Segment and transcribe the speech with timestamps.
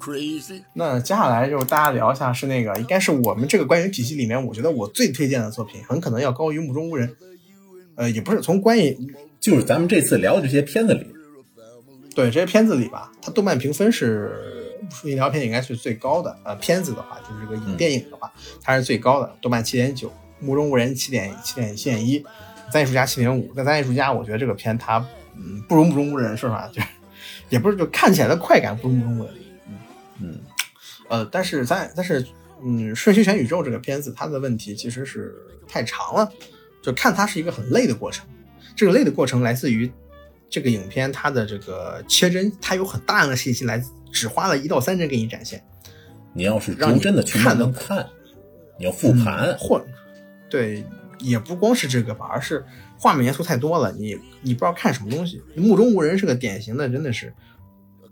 [0.00, 0.62] Crazy。
[0.74, 7.08] 那接下来就是大家聊一下，是那个应该是我们这个观影体系里面，我觉得我最推荐的作品，很可能要高于《目中无人》。
[7.96, 8.96] 呃，也不是从观影，
[9.40, 11.04] 就是咱们这次聊的这些片子里，
[12.14, 14.30] 对这些片子里吧，它动漫评分是
[14.88, 16.38] 属于聊片应该是最高的。
[16.44, 22.20] 呃，片子的话，就是这个影电影的话，它是最高的，动漫七点九，《目中无人》七点七点七点一，
[22.72, 23.50] 《三艺术家》七点五。
[23.56, 25.04] 那《三艺术家》，我觉得这个片它
[25.34, 26.70] 嗯不如《目中无人》，是吧？
[26.72, 26.80] 就
[27.48, 29.34] 也不是就看起来的快感不如《目中无人》。
[30.20, 30.40] 嗯嗯，
[31.08, 32.24] 呃，但是在但是
[32.62, 35.34] 嗯，《瞬息全宇宙》这个片子，它的问题其实是
[35.66, 36.32] 太长了。
[36.80, 38.24] 就看它是一个很累的过程，
[38.76, 39.90] 这个累的过程来自于
[40.48, 45.62] 这个影片它的这个切帧，它有很大量的信息来，只花了一到三帧给你展现。
[46.32, 48.08] 你要是逐帧的去看能看，
[48.78, 49.84] 你要复盘或
[50.48, 50.84] 对，
[51.18, 52.64] 也不光是这个吧，而是
[52.96, 55.42] 画面元素太多了，你你不知道看什么东西。
[55.56, 57.34] 目中无人是个典型的，真的是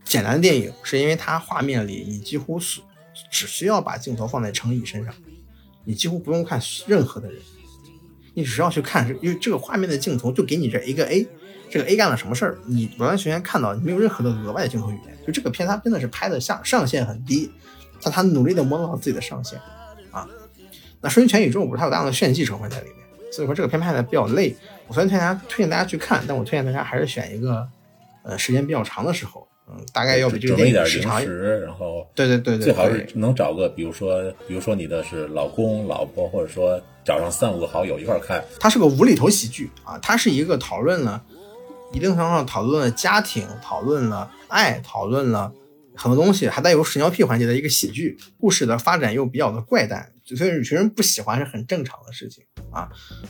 [0.06, 2.80] 简单的电影，是因为它画面里你几乎是
[3.30, 5.12] 只需要把镜头放在程乙身上，
[5.84, 7.42] 你几乎不用看任何的人。
[8.34, 11.26] 你只要去看，因为这个画面的镜头就给你这一个 A，
[11.70, 15.16] 这个 A 干了什么事儿，你完完全全看到，你没有任何的额外的镜头语言。
[15.26, 17.50] 就这个片，它真的是拍的下上限很低，
[18.02, 19.58] 但它努力的摸到了自己的上限
[20.10, 20.28] 啊。
[21.00, 22.96] 那《瞬息全宇宙》不是它有大量的炫技成分在里面，
[23.32, 24.54] 所以说这个片拍的比较累。
[24.86, 27.66] 我虽然推荐大家推荐大家去看，但我推荐大家还是选一个
[28.22, 29.45] 呃时间比较长的时候。
[29.68, 31.20] 嗯，大概要比这个电影时长，
[31.60, 38.44] 然后对对对对，最好是能找个，比如说，比如说你的是老公、老婆，或者说找上三五个好友一块看。
[38.60, 41.20] 它是个无厘头喜剧啊，它是一个讨论了
[41.92, 45.52] 一定程度上讨论了家庭、讨论了爱、讨论了
[45.96, 48.16] 很多东西，还带有屎尿屁环节的一个喜剧。
[48.38, 52.88] 故事的发展又比较的怪诞，所以有些人不喜欢是很正常的事情啊。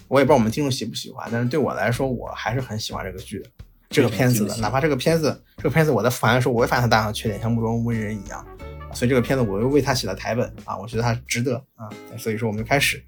[0.08, 3.48] 我也不知道我们听众喜不喜欢，但是对我来说，我还是很喜欢这个剧的。
[3.88, 8.44] 这个片子的，哪怕这个片子，这个片子我在复盘的时候，我也发现它大量的缺点，像目中无人一样，
[8.92, 11.88] 所以这个片子我又为他写了台本啊，我觉得它值得啊，
[12.18, 13.02] 所以说我们就开始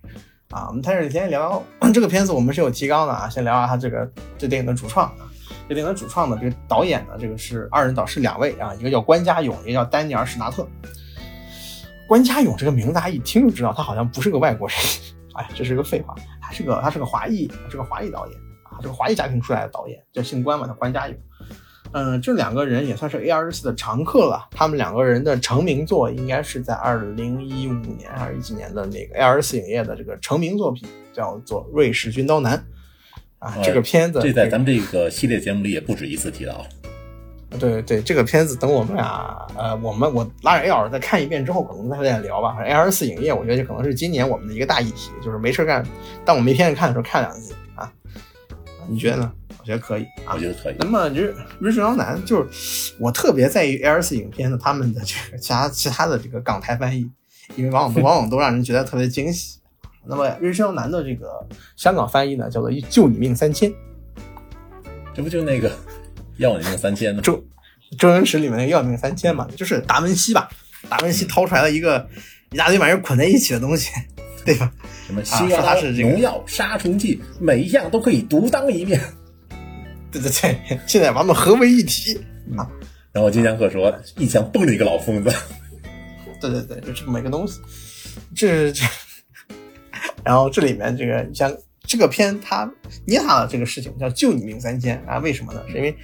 [0.51, 1.63] 啊，我们开始先聊
[1.93, 5.29] 这个片子，我们是有提纲的啊，先聊聊它这个这电影的主创啊，
[5.69, 10.67] 这电影的主创呢这个导演呢，这个是二人导是两位啊，一个叫关家勇，一个叫丹尼尔史纳特。
[12.07, 14.79] 关家勇这个名字大家一听就知道，他好像不是个外国人，
[15.35, 18.48] 哎，这是个废话，他是个他是个华裔，是个华裔导演。
[18.81, 21.17] 这个华裔家庭出来的导演叫姓关嘛，叫关家勇。
[21.93, 24.47] 嗯，这两个人也算是 A 二四的常客了。
[24.51, 32.59] 他们两个人的成名作应该是在二零一五年还是一几年的那个 A 二四影业的这个成名作品，叫做《瑞士军刀男》
[33.39, 33.57] 啊。
[33.65, 36.63] 这个片子这在咱们这个系列节目里也不止一次提到。
[37.59, 42.55] 对对，这个片子等我们俩呃，我们我拉着 A 二再看一遍之后，可能再再聊吧。
[42.63, 45.83] A R 四影业，我觉得可能是今年我们的一个大议题，就是没事干，
[46.27, 47.55] 当我没片子看的时候看两集。
[48.89, 49.33] 你觉得呢？
[49.59, 50.77] 我觉得可以啊，我觉得可以。
[50.79, 57.09] 那么就是《瑞士刀男》，就是我特别在意 A R 四影片的他们的这个其他其他的这个港台翻译，
[57.55, 59.59] 因为往往 往往都让人觉得特别惊喜。
[60.07, 61.47] 那么《瑞士刀男》的这个
[61.77, 63.71] 香港翻译呢，叫做《救你命三千》，
[65.15, 65.71] 这不就那个
[66.39, 67.21] 要你命三千吗？
[67.25, 67.45] 周
[67.99, 70.49] 周星驰里面那个要命三千嘛，就是达文西吧？
[70.89, 72.09] 达文西掏出来了一个
[72.53, 73.91] 一大堆玩意儿捆在一起的东西。
[74.45, 74.73] 对吧？
[75.09, 79.01] 什么西药、农药、杀虫剂，每一样都可以独当一面。
[80.13, 82.21] 对对对，现在把它们合为一体
[82.55, 82.69] 啊！
[83.11, 85.35] 然后金江鹤说：“一枪崩了一个老疯子。
[86.43, 87.59] ”对对对，就这么一个东西。
[88.37, 88.85] 这这，
[90.23, 92.71] 然后这里面这个像这个片，它
[93.07, 95.17] 捏下了这个事情叫“救你命三千”啊？
[95.21, 95.63] 为什么呢？
[95.71, 95.97] 是因为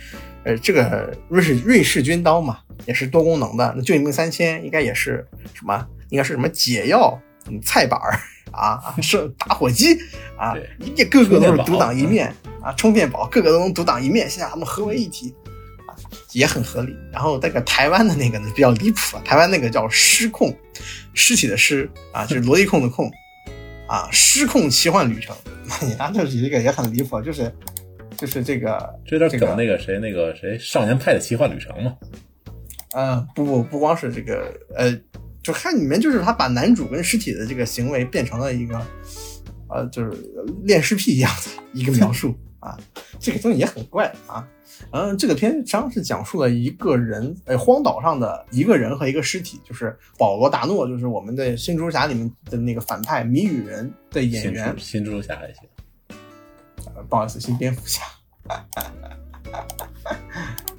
[0.45, 3.75] 呃，这个瑞士瑞士军刀嘛，也是多功能的。
[3.77, 5.87] 那“救你命三千”应该也是什么？
[6.09, 7.21] 应该是什么解药？
[7.47, 8.19] 嗯，菜板儿
[8.55, 9.97] 啊， 是打火机
[10.39, 15.35] 啊，一个个都是独当一面啊，充电宝个个都能独当一面，现在他们合为一体
[15.87, 15.93] 啊，
[16.33, 16.97] 也很合理。
[17.13, 20.55] 然后那个台湾的那个呢比较离谱，台湾那个叫失控，
[21.13, 23.11] 尸体的尸啊，就是萝莉控的控
[23.89, 25.37] 啊，失控奇幻旅程，
[25.83, 27.53] 你看这这个也很离谱，就是
[28.17, 31.95] 就是这个，这有点梗那个谁那个谁少年派的奇幻旅程嘛？
[32.97, 34.97] 嗯，不不不光是这个呃。
[35.45, 38.85] 就看里面，就是他把男主跟尸体的这个行为变成了一个，
[39.69, 40.11] 呃，就是
[40.65, 42.77] 恋尸癖一样的一个描述 啊，
[43.21, 44.49] 这个东西也很怪啊。
[44.91, 54.75] 嗯，这个片实际上是讲述了一个人，呃，荒岛上的一个人和一个尸体，就是保罗·达诺，就是我们的新蜘蛛侠里面的那个反派谜语人的演员。
[54.79, 55.63] 新蜘蛛侠还行。
[56.97, 58.03] 呃，不好意思，新蝙蝠侠。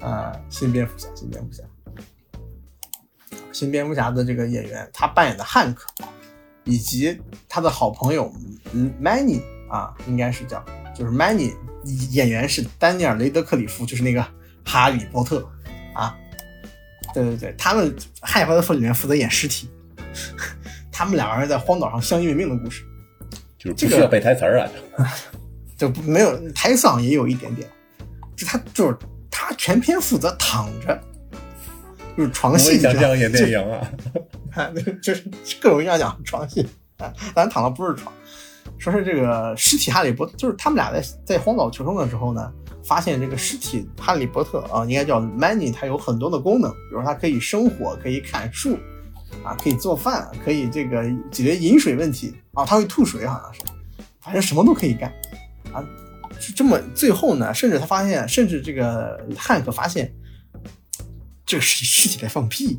[0.00, 1.62] 啊，新蝙蝠侠，新蝙蝠侠。
[3.56, 5.86] 新蝙蝠侠的这个演员，他扮演的汉克，
[6.64, 7.18] 以及
[7.48, 8.30] 他的好朋友
[9.02, 10.62] Many 啊，应该是叫
[10.94, 11.54] 就是 Many
[12.10, 14.22] 演员是丹尼尔雷德克里夫，就是那个
[14.62, 15.48] 哈利波特
[15.94, 16.14] 啊。
[17.14, 19.70] 对对对，他们《哈利波特》里面负责演尸体，
[20.92, 22.84] 他们两个人在荒岛上相依为命的故事，
[23.56, 24.68] 就是不需要背台词儿啊。
[25.78, 27.66] 就没有台嗓也有一点点，
[28.36, 28.98] 就他就是
[29.30, 31.02] 他全篇负责躺着，
[32.16, 33.92] 就是床戏，想象演电影啊，
[34.52, 34.70] 啊，
[35.02, 35.22] 就是
[35.60, 36.66] 各种各样讲床戏
[36.98, 38.12] 啊，咱躺的不是床，
[38.78, 42.50] 说是这个尸体哈利波特，就是他们俩在在荒岛求生的时候呢，
[42.84, 48.78] 发现这个尸体哈利波特啊，应该叫 Many，它有很多的功能，比如它可以生火，可以砍树，
[49.44, 53.60] 啊，可以做饭，可以这个解决饮水问题啊，它会吐水好像是，
[54.22, 55.12] 反正什么都可以干。
[55.72, 55.84] 啊，
[56.40, 60.10] 是这么，最后呢，甚至他发现，甚至这个汉克发现，
[61.46, 62.78] 这个尸体尸体在放屁，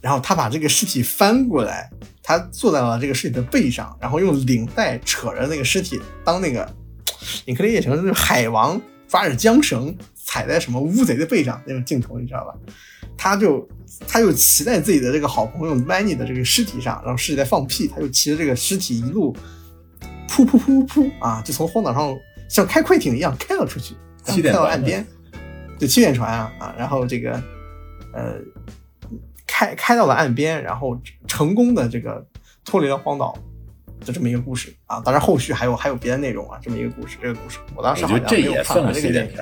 [0.00, 1.90] 然后他把这个尸体翻过来，
[2.22, 6.70] 他坐在了这个尸体的背上，然后用领带扯着那个尸体，当那个
[7.46, 12.54] 你可以理解成是海王抓着缰绳踩在什么乌贼的背上那种镜头，你知道吧？
[13.16, 13.68] 他就
[14.06, 19.34] 他就骑在自己的这个好朋友 Manny 的这个尸体上，然后尸体在放屁，他就骑着这个尸体一路。
[20.28, 21.42] 噗噗噗噗啊！
[21.44, 22.16] 就从荒岛上
[22.48, 25.04] 像开快艇一样开了出去，然后开到岸边，
[25.78, 26.74] 对，气垫船啊啊！
[26.76, 27.32] 然后这个
[28.12, 28.34] 呃，
[29.46, 32.24] 开开到了岸边，然后成功的这个
[32.64, 33.36] 脱离了荒岛，
[34.00, 35.00] 就这么一个故事啊！
[35.04, 39.38] 当然后续还有还有别的内容啊，这么一个故事，这个故事我当时好像没有看过这个电影。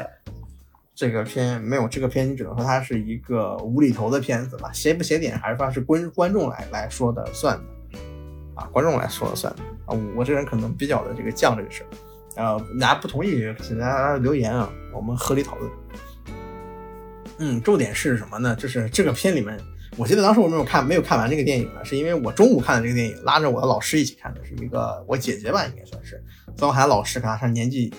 [0.94, 4.72] 这个片没有这个片，你只能说它是一个无厘头的片子吧？
[4.72, 7.98] 写不写点还是说是观观众来来说的算的。
[8.54, 9.52] 啊，观众来说了算
[9.84, 9.92] 啊！
[10.16, 11.84] 我这人可能比较的这个犟这个事
[12.36, 13.32] 儿，呃，大家不同意，
[13.62, 15.70] 请大家留言啊，我们合理讨论。
[17.38, 18.56] 嗯，重点是什么呢？
[18.56, 19.58] 就是这个片里面，
[19.96, 26.22] 我记得当时我没有看，没有看完这个电影呢，是因为我中午看的这个电影，拉着我的老师一起看的，是一个我姐姐吧，应该算是
[26.56, 27.92] 曾涵老师，可能他年纪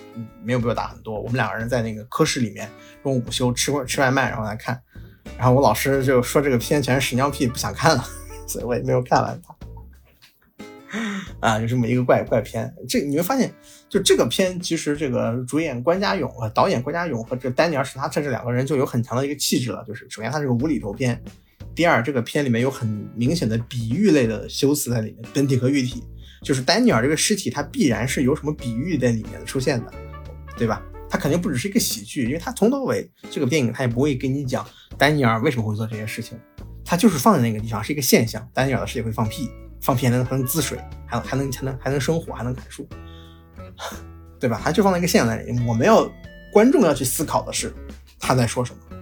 [0.43, 2.67] 没有比我大很多，我们两个人在那个科室里面
[3.03, 4.81] 中午午休吃吃外卖，然后来看，
[5.37, 8.03] 然后我老师就说这个片全是屎尿屁，不想看了，
[8.47, 9.55] 所以我也没有看完它。
[11.41, 13.53] 啊，就这么一个怪怪片，这你会发现，
[13.89, 19.83] 就这个片，其实这个主演关家勇和导演关家勇和这丹尼尔史塔特这两个人就有很强的一个气质了。
[19.87, 21.21] 就是首先它是个无厘头片，
[21.73, 26.03] 第二这个片里面有很明显的比喻类的修辞在里面，本体和喻体，
[26.43, 29.93] 就是丹尼尔这个尸体，它必然是有什么比喻在里面的出现的，
[30.57, 30.83] 对吧？
[31.09, 34.67] 它肯定不只是一个喜剧，因为它从头到尾这个电影它也不会跟你讲
[34.97, 36.37] 丹尼尔为什么会做这些事情，
[36.83, 39.49] 它就是放在那个地方是一个现象，丹尼尔的尸体会放屁。
[39.79, 42.85] 放屁还能还能滋水，还能还能还能还能生火，还能砍树，
[44.39, 44.61] 对吧？
[44.63, 45.59] 他就放在一个现象在里。
[45.67, 46.09] 我们要
[46.51, 47.73] 观众要去思考的是
[48.19, 48.97] 他在说什么，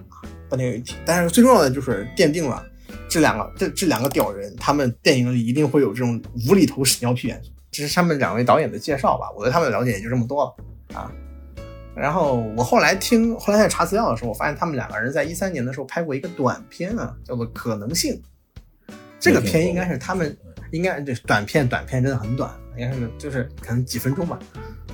[0.48, 0.94] 不能有一题。
[1.04, 2.64] 但是最重要的就是奠定了
[3.08, 7.50] 这两个这这两个屌人，他们电影里一定会有这种无厘头屎尿屁元素。
[7.70, 9.30] 这是他们两位导演的介绍吧？
[9.36, 11.12] 我对他们的了解也就这么多了啊。
[11.94, 18.14] 然后我后来听后来在查资料的时候，我发现他们两个人在一三年的时候拍过一个短片啊，叫做《可能性》。
[19.20, 20.36] 这个片应该是他们。
[20.72, 24.38] 应该这短片，短片真的很短，应该是就是可能几分钟吧，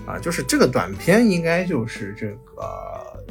[0.07, 2.37] 啊，就是这个短片应该就是这个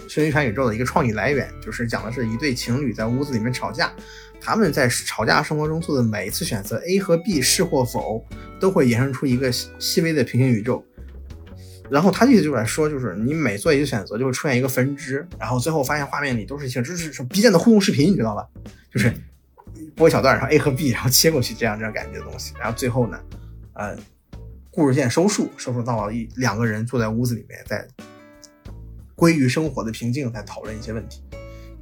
[0.09, 3.91] 《轩辕传宇宙》的一个创意来源，就是讲的是一对情侣在屋子里面吵架，
[4.39, 8.25] 他们在吵架生活中做的每一次选择 A 和 B 是或否，
[8.59, 10.83] 都会衍生出一个细微的平行宇宙，
[11.89, 18.45] 然后他意思就是来说，就是你每做一个选择就会出现一个分支，然后最后发现画面里都是一些就是说 B 站的互动视频，你知道吧？
[18.93, 19.13] 就是。
[19.95, 22.53] 播一小段，然后 A 和 B，然后切过去，这样这样感觉的东西。
[22.59, 23.19] 然后最后呢，
[23.73, 23.95] 呃，
[24.73, 27.85] 故事线收束，收束到了一两个人坐在屋子里面，在
[29.15, 31.21] 归于生活的平静，在讨论一些问题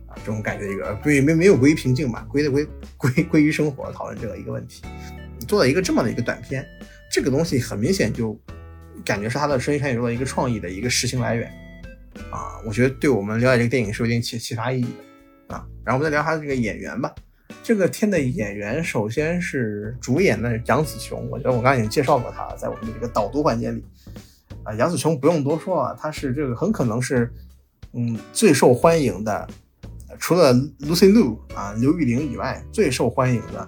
[0.08, 2.68] 啊，这种感觉一个归没没有归于平静吧，归的归
[2.98, 4.82] 归归于生活，讨论这个一个问题。
[5.48, 6.66] 做了一个这么的一个短片，
[7.12, 8.36] 这个东西很明显就
[9.06, 11.48] 感觉是他的声音传宇宙的一个创意的一个实行来源
[12.32, 14.88] 啊，我觉得对我们了解这个电影是有一定启启发意义
[15.48, 15.64] 的啊。
[15.86, 17.14] 然后我们再聊他的这个演员吧。
[17.62, 23.84] 这个片的演员首先是主演的杨紫琼，我觉得我刚才已经介绍过她，在我们的这个导读环节里，
[24.64, 27.32] 啊，杨紫琼不用多说啊，她是这个很可能是，
[27.94, 29.48] 嗯，最受欢迎的，
[30.18, 33.68] 除了 Lucy Liu 啊刘玉玲以外，最受欢迎的，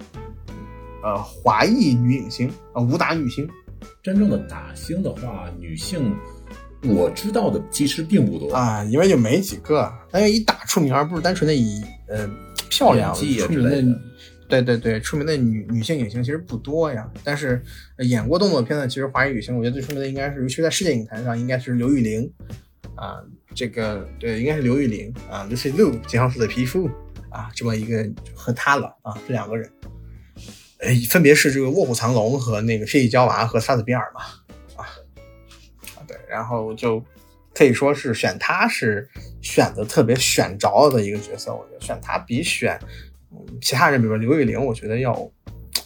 [1.04, 3.48] 呃，华裔女影星啊，武打女星。
[4.02, 6.12] 真正的打星的话，女性
[6.82, 12.28] 我知道的其实并不多啊，因为就没几个，因为以打出名，而不是单纯的以呃。
[12.72, 14.00] 漂亮出名的，
[14.48, 17.06] 对对对，出名的女女性影星其实不多呀。
[17.22, 17.62] 但是
[17.98, 22.32] 演过动作片的，其实华裔女星，我觉得最出名的应该是，尤其在世界影坛上，应该是刘玉玲
[22.94, 23.22] 啊。
[23.54, 26.88] 这个对，应该是刘玉玲啊，Lucy Liu，金黄色的皮肤
[27.28, 29.70] 啊，这么一个和她了啊，这两个人，
[30.78, 34.22] 哎，分别是这个卧虎藏龙和那个血翼娇娃和杀死比尔嘛
[34.76, 34.88] 啊
[35.96, 37.04] 啊对，然后就
[37.54, 39.08] 可以说是选他是
[39.40, 41.54] 选的特别选着的一个角色。
[41.54, 42.78] 我觉得选他比选
[43.30, 45.30] 嗯其他人，比如说刘玉玲，我觉得要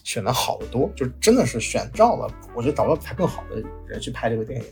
[0.05, 2.33] 选的好得多，就真的是选着了。
[2.55, 4.67] 我觉得找到比他更好的人去拍这个电影。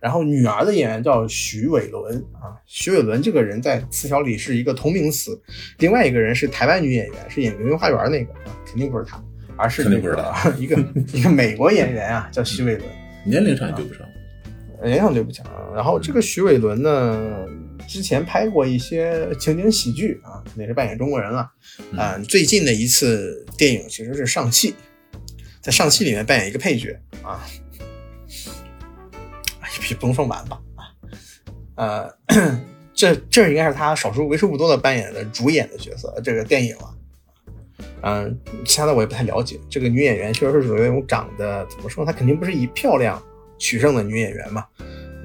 [0.00, 5.36] 然后女儿的演员叫徐伟伦啊，徐伟伦这个人在词条里是一个同名词，
[5.78, 9.20] 另外一个人是台湾女演员，是演《流星花园》那个啊，肯定不是她，
[9.56, 10.76] 而是那个 一个
[11.12, 12.88] 一个美国演员啊，叫徐伟伦，
[13.24, 14.17] 年龄上也对不上，年
[14.82, 15.46] 龄上对不强。
[15.74, 17.46] 然后这个徐伟伦呢，
[17.86, 21.50] 之前拍过一些情景喜剧啊，也是扮演中国人了，
[21.92, 24.70] 嗯，最近的一次电影其实是《上戏》，
[25.60, 27.40] 在《上戏》里面扮演一个配角啊。
[29.80, 30.60] 比不用说完吧
[31.76, 32.60] 啊，呃，
[32.92, 36.94] 这这应该是他少数为数不多的扮演的主演的角色，这个电影了。
[38.02, 39.58] 嗯，其他的我也不太了解。
[39.70, 43.22] 这个女演员确实是属于那种长得怎么说，她肯定不是以漂亮
[43.58, 44.64] 取胜的女演员嘛。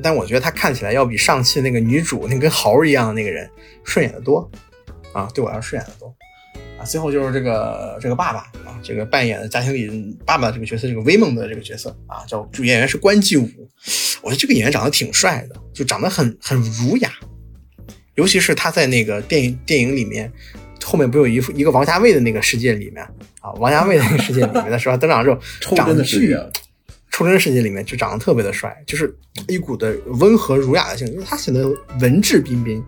[0.01, 3.49] 但我觉得她看起来要比上期那个女主那跟猴一样的那个人
[3.83, 4.49] 顺眼的多
[5.13, 6.13] 啊，对我要顺眼的多
[6.79, 6.83] 啊。
[6.83, 13.47] 最后就是这个这个爸爸啊，这个扮演的家庭里爸爸这个角色，这个威猛的这个角色啊，叫主演员是关继武。
[14.21, 17.11] 我觉得这个演员长得挺帅的，就长得很很儒雅，
[18.15, 20.31] 尤其是他在那个电影电影里面，
[20.83, 23.03] 后面不有一副一个王家卫的那个世界里面
[23.41, 24.97] 啊，王家卫的那个世界里面的时候？
[24.97, 26.35] 登场之后，抽真的巨，
[27.13, 29.17] 抽真世界里面就长得特别的帅，就是
[29.47, 31.65] 一股的温和儒雅的性，就是他显得
[32.01, 32.83] 文质彬彬，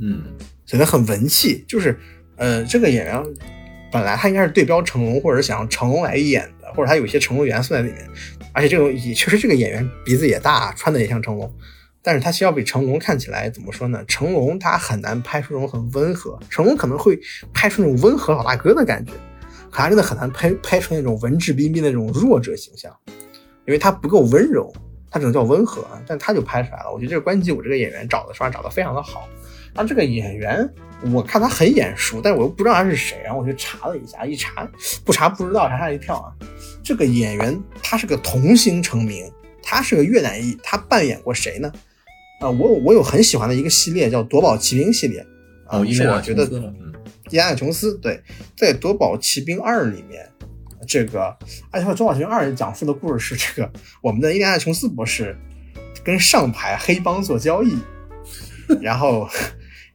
[0.00, 0.22] 嗯，
[0.64, 1.94] 显得很文气，就是。
[2.38, 3.24] 呃，这个演员
[3.90, 8.06] 本来他应该是对标成龙，或者想让成龙来演的，或者他有一些成龙元素在里面。
[8.52, 11.50] 而且这种也确实，这个演员鼻子也大，穿的也像成龙，
[12.02, 14.04] 但是他需要比成龙看起来怎么说呢？
[14.06, 17.18] 成龙他很难拍出那种很温和，成龙可能会
[17.54, 19.12] 拍出那种温和老大哥的感觉，
[19.70, 22.94] 可他真的很难拍拍出那种文质彬彬的那种弱者形象，
[23.66, 24.72] 因为他不够温柔，
[25.10, 26.92] 他只能叫温和，但他就拍出来了。
[26.92, 29.28] 我觉得这个关继武这个演员找的说实话找的非常的好，
[29.74, 30.68] 那这个演员。
[31.12, 34.66] 我看他很眼熟，但是我又不知道他是谁，然后我就查了一下，一查
[35.04, 36.32] 不查不知道，查吓一跳啊！
[36.82, 39.30] 这个演员他是个童星成名，
[39.62, 41.70] 他是个越南裔，他扮演过谁呢？
[42.40, 45.20] 啊，我我有很喜欢的一个系列叫《夺宝奇兵》系列
[45.66, 46.48] 啊，因为我觉得
[47.28, 48.18] 伊安娜琼斯对，
[48.56, 50.26] 在《夺宝奇兵二》里面，
[50.86, 51.36] 这个
[51.70, 53.70] 而且《夺宝奇兵二》讲述的故事是这个
[54.02, 55.36] 我们的伊利亚琼斯博士
[56.04, 57.78] 跟上牌黑帮做交易，
[58.80, 59.28] 然后。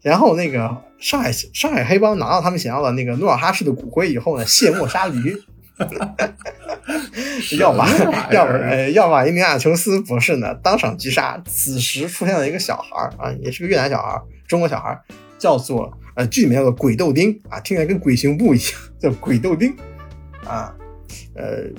[0.04, 5.38] 然后那个上海上海黑帮拿到他们想要的那个努尔哈赤的骨灰以后呢，卸磨杀驴，
[7.60, 7.88] 要把
[8.32, 11.40] 要呃要把伊利亚琼斯博士呢当场击杀。
[11.46, 15.00] 此时出现了一个小孩啊，也是个越南小孩，中国小孩，
[15.38, 19.72] 叫做呃剧里面叫做鬼豆丁啊，听起来跟鬼行部一样，叫鬼豆丁
[20.48, 20.76] 啊，
[21.36, 21.70] 呃。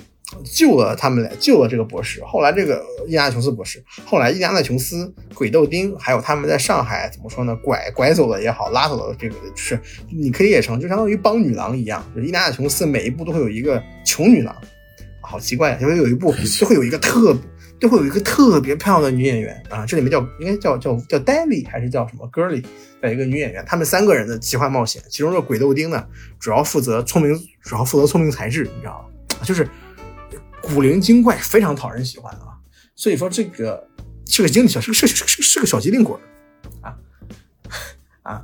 [0.43, 2.23] 救了他们俩，救了这个博士。
[2.25, 7.55] 后来这个伊安娜琼斯博士，后来伊安娜琼斯、鬼豆丁，还有他们在上海怎么说呢？
[7.57, 9.79] 拐拐走了也好，拉走了这个，是
[10.11, 12.03] 你可以也成，就相当于帮女郎一样。
[12.17, 14.57] 就伊安娜琼斯每一部都会有一个穷女郎，
[15.21, 17.37] 好奇怪，因为有一部就会有一个特，
[17.79, 19.85] 就会有一个特别漂亮的女演员啊。
[19.85, 22.65] 这里面叫应该叫叫叫黛丽还是叫什么 girly
[23.03, 25.03] 的一个女演员，他们三个人的奇幻冒险。
[25.11, 26.07] 其中这鬼豆丁呢，
[26.41, 29.12] 主要负责聪明，主要负责聪明才智，你知道吗？
[29.45, 29.69] 就是。
[30.65, 32.55] 古灵精怪，非常讨人喜欢啊！
[32.95, 33.85] 所以说这个
[34.29, 36.17] 是个精灵小，是个是是是个小机灵鬼
[36.81, 36.95] 啊
[38.23, 38.43] 啊！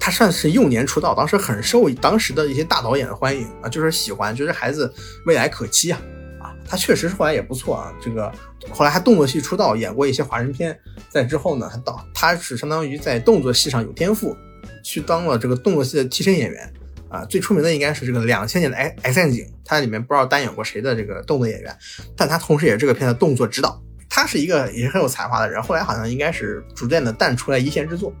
[0.00, 4.90] 他算是幼年出道，当时很受当时的一些大导演的欢迎啊，就是喜欢，觉得孩子
[5.26, 6.00] 未来可期啊
[6.40, 6.56] 啊！
[6.66, 8.32] 他确实是后来也不错啊，这个
[8.70, 10.80] 后来还动作戏出道，演过一些华人片，
[11.10, 14.34] 在之后呢，他到他是相当于在动作戏上有天赋，
[14.82, 16.72] 去当了这个动作戏的替身演员。
[17.08, 21.76] 啊，最出名的应该是这个两千年的《X X 战警》，他里面不知道担演过谁的这个动作演员，
[22.16, 23.80] 但他同时也是这个片的动作指导。
[24.08, 28.12] 他是一个也是很有才华的人，后来好像应该是逐渐的淡出来一线制作。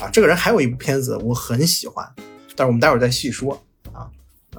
[0.00, 2.06] 啊，这个人还有一部片子我很喜欢，
[2.54, 3.52] 但是我们待会儿再细说。
[3.92, 4.10] 啊，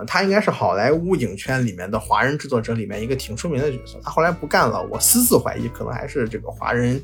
[0.05, 3.99] 他应该是好莱坞影圈里面的华人制作者里面一个挺出名的角色。
[4.03, 7.03] 他后来不干了，我私自怀疑可能还是这个华人。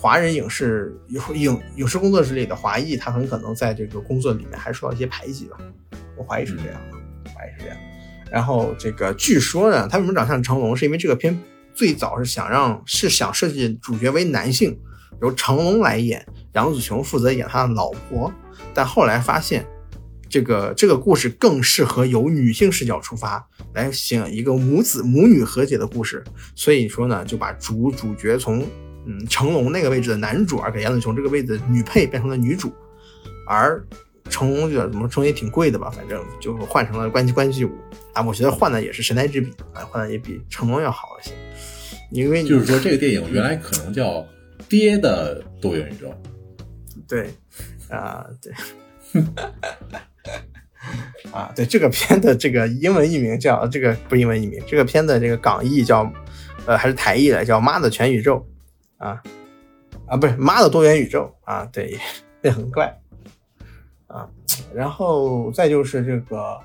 [0.00, 5.58] 华人影视影影影视工作室里的华裔，他很可能在这个工作里面还受到一些排挤吧，
[6.16, 6.80] 我怀疑是这样，
[7.34, 7.76] 怀疑是这样。
[8.32, 11.38] 然后这个据说呢，他为什么长相成龙，是因为这个片
[11.74, 14.74] 最早是想让是想设计主角为男性，
[15.20, 18.32] 由成龙来演，杨紫琼负责演他的老婆，
[18.72, 19.66] 但后来发现
[20.30, 28.66] 这个这个故事更适合由女性视角出发来写一个母子母女和解的故事，所以说呢，就把主主角从。
[29.10, 32.72] 嗯，成龙那个位置的男主，而给杨紫琼这个位置的女配变成了女主，
[33.48, 33.84] 而
[34.28, 37.72] 成龙就怎么称也挺贵的吧，反正就换成了关机关机舞
[38.12, 38.22] 啊。
[38.22, 41.34] 我觉得换的也是神来之笔啊，换的也比成龙要好一些。
[42.12, 44.24] 因为就是说这个电影原来可能叫
[44.68, 46.14] 爹的多元宇宙。
[47.08, 47.30] 对，
[47.88, 49.22] 啊、对，
[51.32, 56.10] 啊，对，这个片的这个英文译名叫这个不是英文译名，这个片的这个港译叫，
[56.66, 58.36] 呃，还是台译的，叫《妈的全宇宙》
[59.00, 59.22] 啊
[60.06, 61.98] 啊，不是《妈的多元宇宙》啊，对，
[62.42, 63.00] 也很怪
[64.06, 64.28] 啊。
[64.74, 66.60] 然后再就是这个，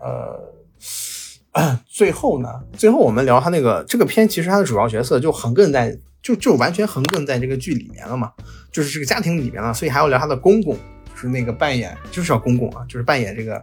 [0.00, 8.32] 呃，最后呢，最后我们聊他那个这个片，其实他的主要角色就横亘在，就就完全横亘在这个剧里面了嘛。
[8.70, 10.74] 就是这个家庭里面了，所以还要聊他的公公，
[11.14, 13.62] 就是那个扮演就是叫公公啊，就是扮演这个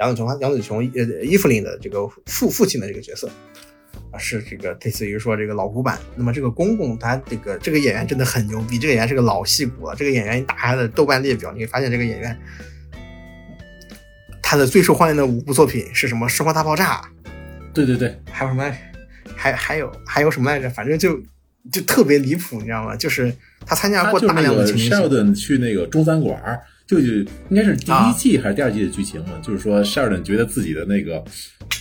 [0.00, 3.30] 杨紫琼杨紫琼呃伊芙琳的这个父父亲的这个角色，
[4.18, 5.98] 是这个类似于说这个老古板。
[6.16, 9.94] 那么这个公公他这个这个演员真的很牛逼，这个演员是个老戏骨了。
[9.96, 12.36] 这个演员你打开他的豆瓣列表，你会发现这个演员
[14.42, 16.26] 他的最受欢迎的五部作品是什么？
[16.28, 16.96] 《生活大爆炸》，
[17.72, 18.72] 对对对，还有什么？
[19.36, 20.68] 还还有还有什么来着？
[20.68, 21.18] 反正就
[21.70, 22.96] 就特别离谱，你知道吗？
[22.96, 23.32] 就是
[23.64, 27.06] 他参加过大量的情景戏 Sheldon 去那个中餐馆儿，就就
[27.50, 29.38] 应该是第一季还是第二季的剧情嘛？
[29.40, 31.22] 就是说 Sheldon 觉得自己的那个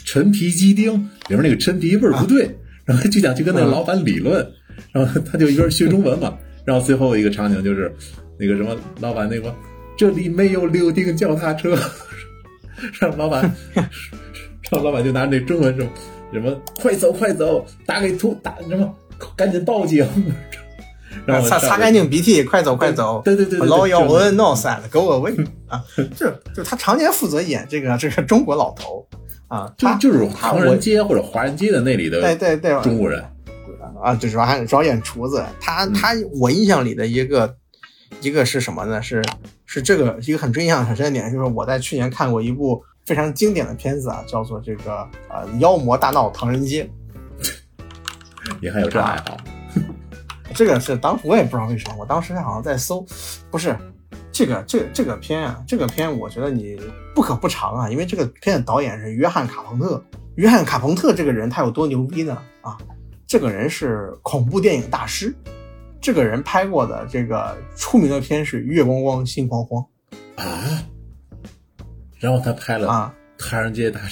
[0.05, 0.93] 陈皮鸡丁
[1.29, 4.47] 里面那个陈皮味儿不对，然后就想去跟那个老板理论，
[4.91, 7.91] 然后他就一边学中文嘛，然后最后一个场景就是
[8.37, 9.51] 那个什么老板那个
[9.97, 11.75] 这里没有六丁脚踏车，
[13.01, 13.51] 让老板
[14.69, 15.87] 让老板就拿那中文说
[16.31, 18.95] 什么快走快走，打给图打什么
[19.35, 20.05] 赶紧报警。
[21.25, 23.21] 然后擦擦干净鼻涕，快走快走！
[23.23, 25.83] 对对对对对老要就是文 no sad go away 啊！
[26.15, 29.05] 就就他常年负责演这个这个中国老头
[29.47, 33.23] 啊，他就就是他唐人街或者华人街的那里的对对对中国人，
[34.01, 35.43] 啊，就主要还主要演厨子。
[35.59, 37.55] 他嗯他我印象里的一个
[38.21, 39.01] 一个是什么呢？
[39.01, 39.23] 是
[39.65, 46.84] 是这个一个很印象很深的点，就是我在去年看过一部非常经典的片子啊，叫做这个呃《妖魔大闹唐人街》。
[48.62, 49.38] 你还有这爱好。
[50.53, 53.05] 这个是当时我也不知道为什么，我当时好像在搜，
[53.51, 53.75] 不是
[54.31, 56.79] 这个这个这个片啊，这个片我觉得你
[57.13, 60.03] 不可不尝啊，因为这个片的导演是约翰卡彭特。
[60.35, 62.38] 约翰卡彭特这个人他有多牛逼呢？
[62.62, 62.77] 啊，
[63.27, 65.35] 这个人是恐怖电影大师，
[65.99, 69.85] 这个人拍过的这个出名的片是《月光光心慌慌
[70.38, 70.81] 啊，
[72.19, 73.13] 然后他拍》了啊，
[73.49, 74.12] 《唐人街大战》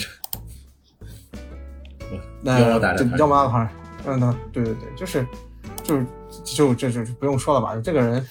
[2.42, 3.10] 那妖魔大战。
[3.10, 3.72] 这妖魔大战，
[4.06, 5.26] 嗯，那对对对，就是
[5.84, 6.06] 就是
[6.56, 8.26] 就这就就不用说了吧，这个人，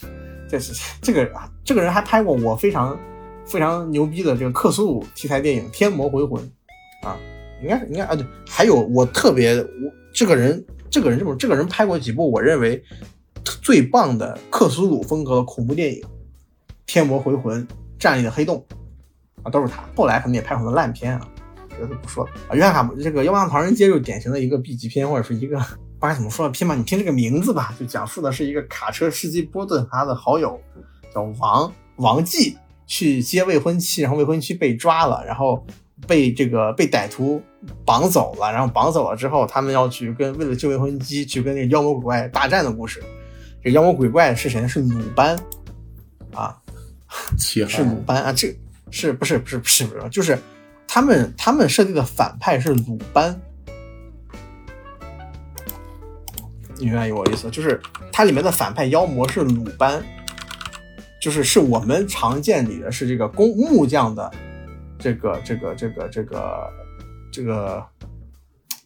[0.48, 2.98] 这是这个啊这个人还拍过我非常
[3.44, 6.42] 非常牛逼的这个克苏鲁题材电影《天魔回魂》
[7.06, 7.16] 啊，
[7.62, 12.82] 应该应该啊对，还有我特别我这个人这个人这么这个人拍过几部我认为
[13.62, 16.00] 最棒的克苏鲁风格恐怖电影，
[16.86, 17.62] 《天魔回魂》
[17.98, 18.64] 《站立的黑洞》
[19.42, 19.84] 啊，都是他。
[19.94, 21.28] 后来可能也拍很多烂片啊，
[21.68, 22.54] 这个就不说了啊。
[22.54, 25.60] 约翰卡姆这个《妖魔唐人街》就典型的一个 B 级片，或者是一个
[25.98, 26.74] 不知道怎么说的片吧。
[26.74, 30.60] 你听这个名字吧，就讲述的是一个卡车司机波顿和他的好友
[31.14, 32.56] 叫王王继
[32.86, 35.64] 去接未婚妻，然后未婚妻被抓了，然后
[36.06, 37.42] 被这个被歹徒
[37.84, 43.02] 绑走了，然后绑走了之后，他们要去跟为了救未婚妻去跟那个妖魔鬼怪大战的故事。
[43.64, 44.68] 这妖魔鬼怪是谁呢？
[44.68, 45.36] 是鲁班
[46.32, 46.56] 啊，
[47.38, 48.54] 是鲁班啊，这
[48.90, 50.38] 是不是不是不是不是，就是
[50.86, 53.40] 他们他们设定的反派是鲁班，
[56.78, 57.50] 你明白我意思？
[57.50, 57.80] 就是
[58.12, 60.02] 它里面的反派妖魔是鲁班，
[61.20, 64.30] 就是是我们常见里的是这个工木匠的
[64.98, 66.72] 这个这个这个这个
[67.32, 67.84] 这个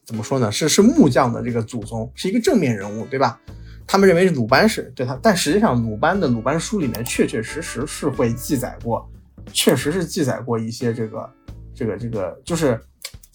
[0.05, 0.50] 怎么说呢？
[0.50, 3.40] 是是木匠的这个祖宗，是一个正面人物，对吧？
[3.87, 9.09] 他们认为鲁班是对他，但实际上鲁班的鲁班书里面确确实实是会记载过，
[9.53, 11.31] 确实是记载过一些这个
[11.74, 12.81] 这个这个，就是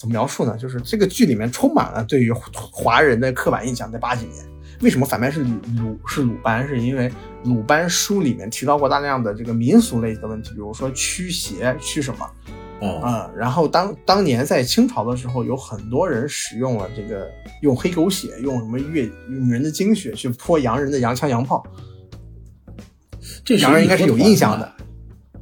[0.06, 0.56] 怎么描述呢？
[0.56, 4.46] 就是这个剧里面充满了对于华人的刻板印象，在八几年。
[4.82, 5.50] 为什么反派是鲁
[5.82, 6.68] 鲁是鲁班？
[6.68, 7.12] 是因为
[7.46, 12.30] 鲁班书里面提到过大量的这个民俗类的问题，比如说驱邪、驱什么
[12.82, 17.28] 哦，啊、然后当当年在清朝的时候，有很多人使用了这个
[17.64, 21.66] 用黑狗血、用什么月女人的精血去泼洋人的洋枪洋炮，
[23.44, 24.72] 这洋人应该是有印象的。。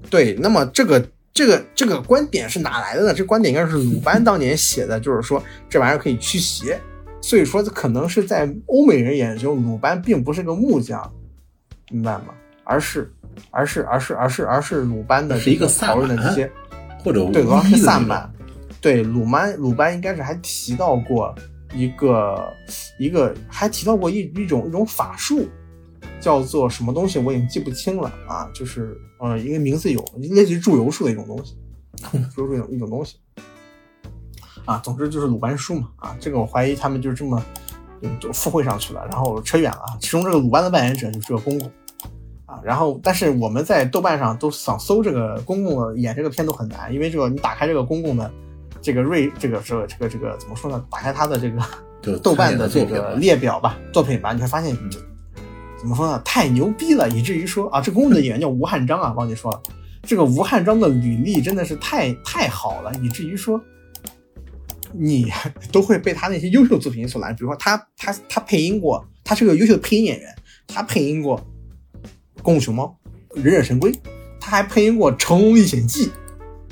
[0.10, 3.14] 对，那么这个这个这个观点是哪来的呢？
[3.14, 6.80] 这观点应该是鲁班 当年写的，就是说这玩意儿可以驱邪，
[7.22, 11.12] 所以说这可能是在欧美人眼中，鲁班并不是个木匠，
[11.90, 12.26] 明白吗？
[12.64, 13.12] 而是
[13.50, 16.52] 而是而是而是而是鲁班的是一个这讨论的萨满这些。
[17.04, 18.34] 或者对，是巫医的那种萨满。
[18.80, 21.36] 对，鲁班鲁班应该是还提到过
[21.74, 22.54] 一个
[22.98, 25.46] 一个，还提到过一一种一种法术，
[26.24, 31.58] 叫做什么东西，我已经记不清了啊，就是呃，一个名字有类似于祝由术的一种东西，
[32.34, 33.18] 祝由术一种一种东西。
[34.64, 37.44] 啊，总之就是鲁班书嘛，啊，这个我怀疑他们就是这么
[38.02, 39.98] 嗯就附会上去了，然后扯远了啊。
[40.00, 41.70] 其中这个鲁班的扮演者就是这个公公
[42.46, 48.32] 啊，然后但是我们在豆瓣上都想搜这个公公的演这个片都很难，因为这个你打开这个公公的
[48.82, 50.82] 这个瑞这个这个这个这个怎么说呢？
[50.90, 54.98] 打开他的这个豆瓣的这个列表吧，作品吧，你会发现就
[55.84, 56.18] 怎么说呢？
[56.24, 59.62] 太牛逼了，以至于说啊，这公公的演员叫吴汉章啊，忘记说了，
[60.02, 63.62] 这个吴汉章的履历真的是太太好了，以至于说
[64.94, 65.30] 你
[65.74, 67.36] 都会被他那些优秀作品所拦。
[67.36, 70.34] 比如说他他他配音过，他是个优秀的配音演员，
[70.66, 71.38] 他配音过
[72.42, 72.98] 《功夫熊猫》
[73.44, 73.92] 《忍者神龟》，
[74.40, 76.08] 他还配音过《成龙历险记》，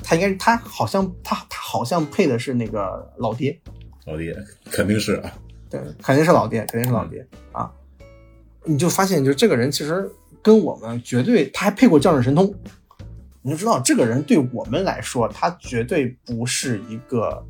[0.02, 3.60] 他应该是他好像他他好像配的是那个老爹。
[4.06, 4.34] 老爹
[4.70, 5.30] 肯定是啊，
[5.68, 7.70] 对，肯定是老爹，肯定是老爹、啊！
[8.64, 10.10] 你就发现，就这个人其实
[10.42, 12.46] 跟我们绝对，他还配过《降世神通》，
[13.42, 17.44] 你就知道这个人对我们来说，他绝对不是一个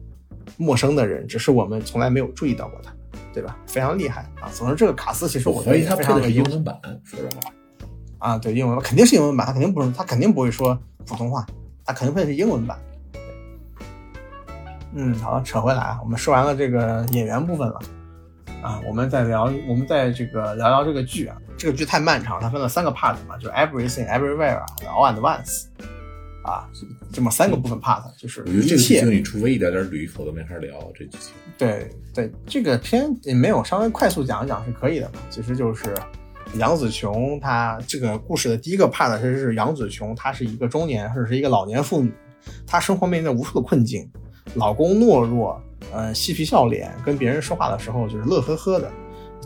[0.57, 2.93] 陌生的人，只是我们从来没有注意到过他，
[3.33, 3.57] 对吧？
[3.67, 4.49] 非常厉害啊！
[4.53, 7.53] 总之，这个卡斯其实我我觉得他配的是英文版，说实话。
[8.19, 11.45] 啊，对，英文版肯定是英文版，他肯定不是，他肯定不会说普通话，
[11.85, 12.79] 他肯定配的是英文版。
[14.95, 17.81] 嗯，好了，扯回来啊，我们说完了这个演员部分了，
[18.63, 25.65] 啊，我们再聊，我们再这个聊聊这个剧啊，这个剧太漫长，它分了三个 part 嘛，就是 everything everywhere 啊，all at once，
[26.45, 26.65] 啊，
[27.13, 31.33] 这么三个部分 part，就是我觉得这一切个剧情你除非一点点捋，否则没法聊这剧情。
[31.59, 35.19] 对对，这个片也没有稍微快速讲一讲是可以的嘛。
[35.29, 35.93] 其实就是
[36.55, 42.13] 杨紫琼，她这个故事的第一个 part 其实是杨紫琼，她是一个中年或者是一个老年妇女，
[42.65, 44.09] 她生活面临着无数的困境，
[44.55, 45.61] 老公懦弱，
[45.93, 48.91] 嗯，嬉皮笑脸，跟别人说话的时候就是乐呵呵的，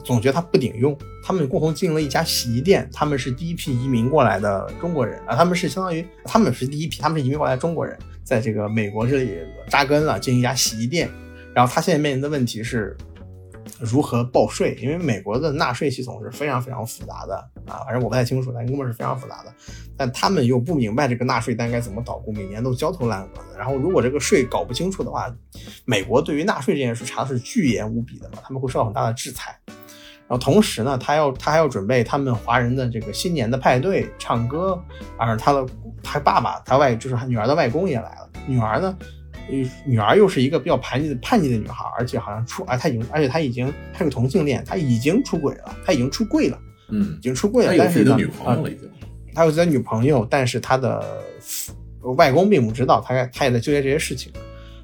[0.05, 0.97] 总觉得他不顶用。
[1.23, 9.39] 他们共同经营了一家洗衣店，他们是第一批移民过来的中国人啊，他们是相当于他们是第一批，他们是移民过来中国人，在这个美国这里
[9.69, 11.11] 扎根了，经营一家洗衣店。
[11.53, 12.97] 然后他现在面临的问题是
[13.81, 17.37] 如何报税，因为美国的纳税系统是非常非常复杂的
[17.67, 19.53] 啊，反正我不太清楚，但应该是非常复杂的。
[19.97, 23.59] 但他们又不明白这个纳税单该怎么捣鼓，每年都焦头烂额的。
[23.59, 25.31] 然后如果这个税搞不清楚的话，
[25.85, 29.59] 美国对于纳税这件事查的是巨严无比的嘛，他们会受到很大的制裁。
[30.29, 34.83] 然后同时呢，他要他还要准备他们华人的这个新年的派对，唱歌，
[35.17, 35.65] 而他的
[36.03, 38.97] 他爸爸他外就是他女儿的外公也来了，女儿呢。
[39.49, 48.91] 呃女儿又是一个比较叛逆的叛逆的女孩，而且好像出，啊她已经，而且她已经，她是个同性恋，她已经出轨了，她已经出柜了，嗯已，经出柜了但是女朋啊友了已经。
[49.35, 51.23] 他有自己的女朋友，但是他的
[52.17, 54.33] 外公并不知道，他他也在纠结这些事情。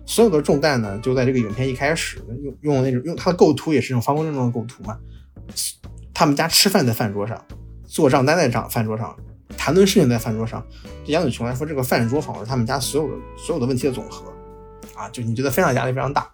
[0.04, 4.98] 所有的重担呢，就在这个影片一开始用用那种用他的构图也是那种方方正正的构图嘛。
[6.12, 7.42] 他们家吃饭在饭桌上，
[7.86, 9.16] 做账单在账饭桌上，
[9.56, 10.62] 谈论事情在饭桌上。
[11.06, 14.31] 对杨子琼来说，这个饭桌仿佛是他们家所有的所有的问题的总和
[14.94, 16.30] 啊，就你觉得非常压力非常大。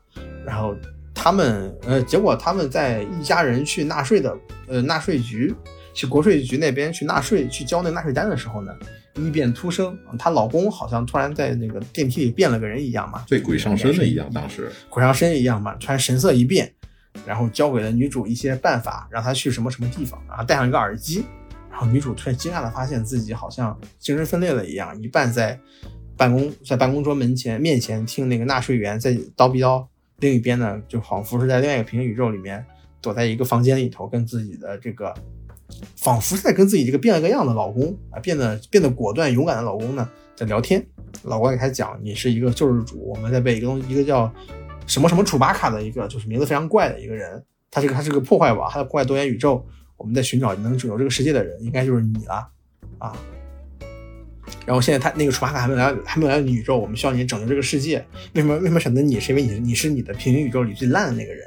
[0.47, 0.75] 然后
[1.14, 5.55] 他们呃，结果他们在一家人去纳税的呃纳税局
[5.92, 8.73] 去国税局那边去纳税去交那纳税单的时候呢，
[9.14, 16.73] 异变突生，她老公好像突然在那个电梯里变了个人一样嘛，对鬼上身了一样，当时鬼上身一样嘛，突然神色一变，
[17.27, 21.25] 然后教给了女主一些办法，让她去什么什么地方，然后戴上一个耳机，
[21.68, 25.59] 然后女主突然惊讶的发现自己好像精神分裂了一样，一半在
[26.19, 29.87] 办公在办公桌门前面前听那个纳税员在叨逼叨，
[30.19, 32.63] 另一边呢就仿佛是在另外一个平行宇宙里面
[33.01, 35.15] 躲在一个房间里头，跟自己的这个
[35.97, 40.85] 仿佛是在跟自己这个变了个样的老公啊，变得变得果断勇敢的老公呢在聊天。
[41.23, 44.31] 老公给他讲，你是一个救世主，我们在被一个东一个叫
[44.87, 49.65] 什么什么楚巴卡的一个就是名字非常怪的一个人，他这个他是个破坏王，他在破坏多元宇宙，
[49.97, 52.49] 我们在寻找能拯救这个世界的人，应该就是你了
[52.99, 53.17] 啊。
[54.67, 58.05] 然后现在他那个楚巴卡还没来，还没来你宇宙，我们需要你拯救这个世界。
[58.35, 59.19] 为什么为什么选择你？
[59.21, 61.47] 是因为你你是你的平行宇宙里最烂的那个人。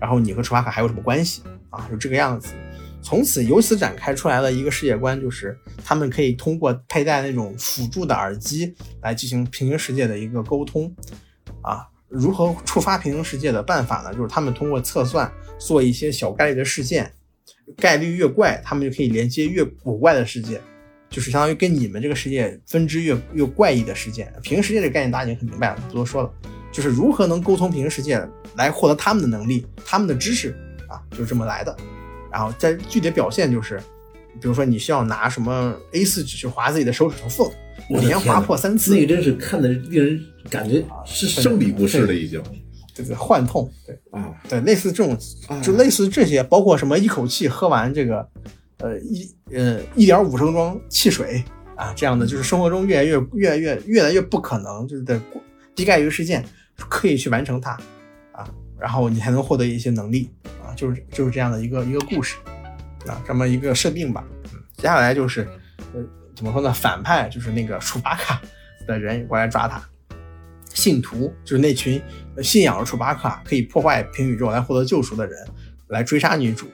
[0.00, 1.88] 然后你和楚巴卡还有什么关系啊？
[1.90, 2.52] 就这个样子。
[3.02, 10.92] 从此由此展开出来了一个世界观，就是他们可以通过佩戴那种辅助的耳机来进行平行世界的一个沟通
[11.62, 11.86] 啊。
[12.08, 14.12] 如何触发平行世界的办法呢？
[14.12, 17.10] 就是他们通过测算做一些小概率的事件，
[17.76, 20.60] 概率越怪，他们就可以连接越古怪的世界，
[21.16, 24.30] 就是相当于跟你们这个世界分支越越怪异的事件。
[24.42, 26.30] 平行世界这个概念大家已经很明白了，不多说了。
[26.70, 28.22] 就是如何能沟通平行世界
[28.54, 30.50] 来获得他们的能力、他们的知识
[30.90, 31.74] 啊，就是这么来的。
[32.30, 33.78] 然后在具体表现就是，
[34.38, 37.50] 比如说你需要拿什么 A 4纸去划自己的手指头缝，
[38.02, 42.42] 连划破三次，那个真是看的令人感觉是生理不适了，已经
[42.92, 45.16] 这个幻痛，对啊，对，类似这种
[45.48, 48.28] 啊就类似这些，包括什么一口气喝完这个
[48.78, 51.42] 呃一呃一点五升装汽水
[51.74, 55.20] 啊这样的，就是生活中越来越越来越越来越不可能，就是的
[55.74, 56.44] 低概率事件
[56.76, 57.72] 可以去完成它
[58.32, 60.30] 啊，然后你才能获得一些能力
[60.62, 62.36] 啊，就是就是这样的一个一个故事
[63.06, 64.24] 啊，这么一个设定吧。
[64.52, 65.48] 嗯，接下来就是
[65.94, 66.02] 呃
[66.34, 66.72] 怎么说呢？
[66.72, 68.40] 反派就是那个楚巴卡
[68.86, 69.82] 的人过来抓他，
[70.74, 72.00] 信徒就是那群
[72.42, 75.38] 信仰了楚巴卡可以破坏平宇宙来获得救赎的人
[75.88, 76.66] 来追杀女主，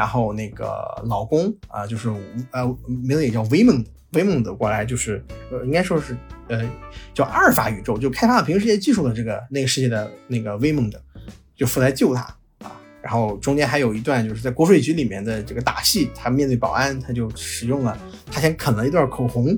[0.00, 0.66] 然后那个
[1.04, 2.08] 老公啊、就是
[2.52, 3.84] 呃名字也叫威蒙
[4.14, 6.16] 威蒙的过来就是呃应该说是
[6.48, 6.66] 呃
[7.12, 10.98] 叫阿尔法宇宙，就开发了平行世界技术的这个那个世界的那个威蒙的
[11.54, 12.22] 就负责来救他
[12.62, 12.72] 啊。
[13.02, 17.94] 然后中间还有一段就是在国税局里面的这个打戏，他面对保安他就使用了
[18.32, 19.54] 他先啃了一段口红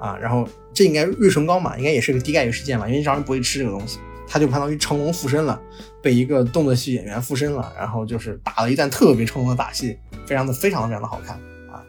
[0.00, 5.60] 啊，然后这应该瑞唇膏嘛，应该也是个低概率事件嘛，因为常人不会吃这个东西，他就相当于成龙附身了，
[6.02, 11.36] 被一个动作戏演员附身了，然后就是打了一段特别成龙的打戏，非常的非常非常的好看
[11.70, 11.82] 啊。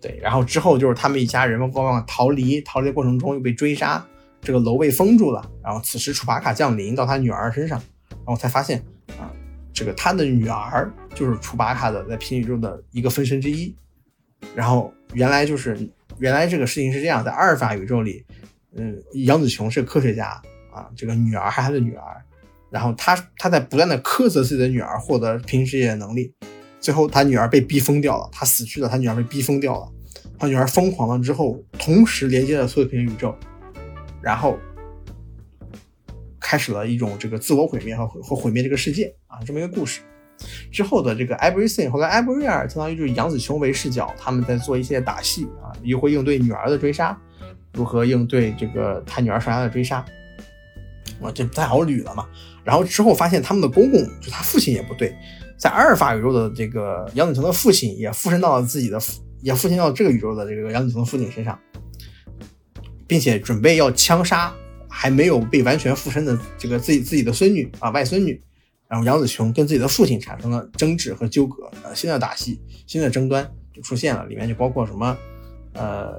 [0.00, 4.04] 对，然后之后就是他们一家人们往往逃离，逃离的过程中又被追杀，
[4.40, 8.84] 这个楼被封住了，然后此时楚巴卡降临到他女儿身上，然后才发现
[9.18, 9.32] 啊，
[9.72, 13.74] 这个他的女儿就是楚巴卡的在平行宇宙的一个分身之一，
[14.54, 15.88] 然后原来就是
[16.18, 18.24] 原来这个事情是这样，在阿尔法宇宙里，
[18.76, 20.42] 嗯，杨紫琼是科学家
[20.74, 22.22] 啊，这个女儿还是他的女儿，
[22.70, 26.34] 然后他他在不断的苛责自己的女儿获得平行世界的能力，
[26.80, 29.88] 最后他女儿被逼疯掉了，他死去了，他女儿被逼疯掉了，
[30.38, 33.34] 他女儿疯狂了之后，同时连接了所有平行宇宙，
[34.20, 34.58] 然后
[36.40, 40.00] 开始了一种这个自我毁灭和和毁灭这个世界啊这么一个故事。
[40.70, 47.16] 之后的这个 Everything 和 Everywhere 相当于就是杨紫琼为视角，他们在做一些打戏啊，如何应对女儿的追杀，
[47.72, 50.04] 如何应对这个他女儿上下的追杀，
[51.24, 52.26] 我这不太好捋了嘛。
[52.62, 55.14] 然后之后发现他们的公公就他父亲也不对，
[55.58, 61.58] 在阿尔法宇宙的这个杨子琼的父亲也附身到了自己的父，也附身到这个宇宙的这个杨子琼的父亲身上，
[63.06, 64.54] 并且准备要枪杀
[64.88, 68.40] 还没有被完全附身的这个自己自己的孙女啊外孙女。
[68.86, 75.16] 然后杨子琼跟自己的父亲产生了争执和纠葛，呃，新的打戏、新的争端就出现了，里面就包括什么，
[75.72, 76.12] 呃，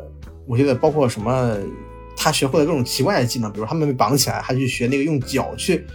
[0.46, 1.58] 我觉得包括什么，
[2.16, 5.86] 他学会了各种奇怪的技能，比如他们被绑起来，他去学那个用脚去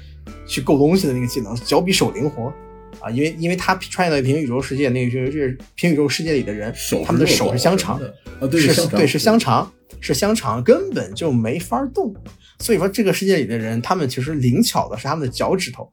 [0.47, 2.53] 去够东西的那个技能，脚比手灵活
[3.01, 6.73] 啊，因为因为他穿越到平行宇宙世界，那个就是平行宇宙世界里的人，
[7.05, 8.01] 他们的手是香肠，
[8.41, 12.15] 啊，对，是香肠对是香肠，是香肠，根本就没法动。
[12.59, 15.91] 所以说这个世界里的人，他们其实灵巧的是他们的脚趾头。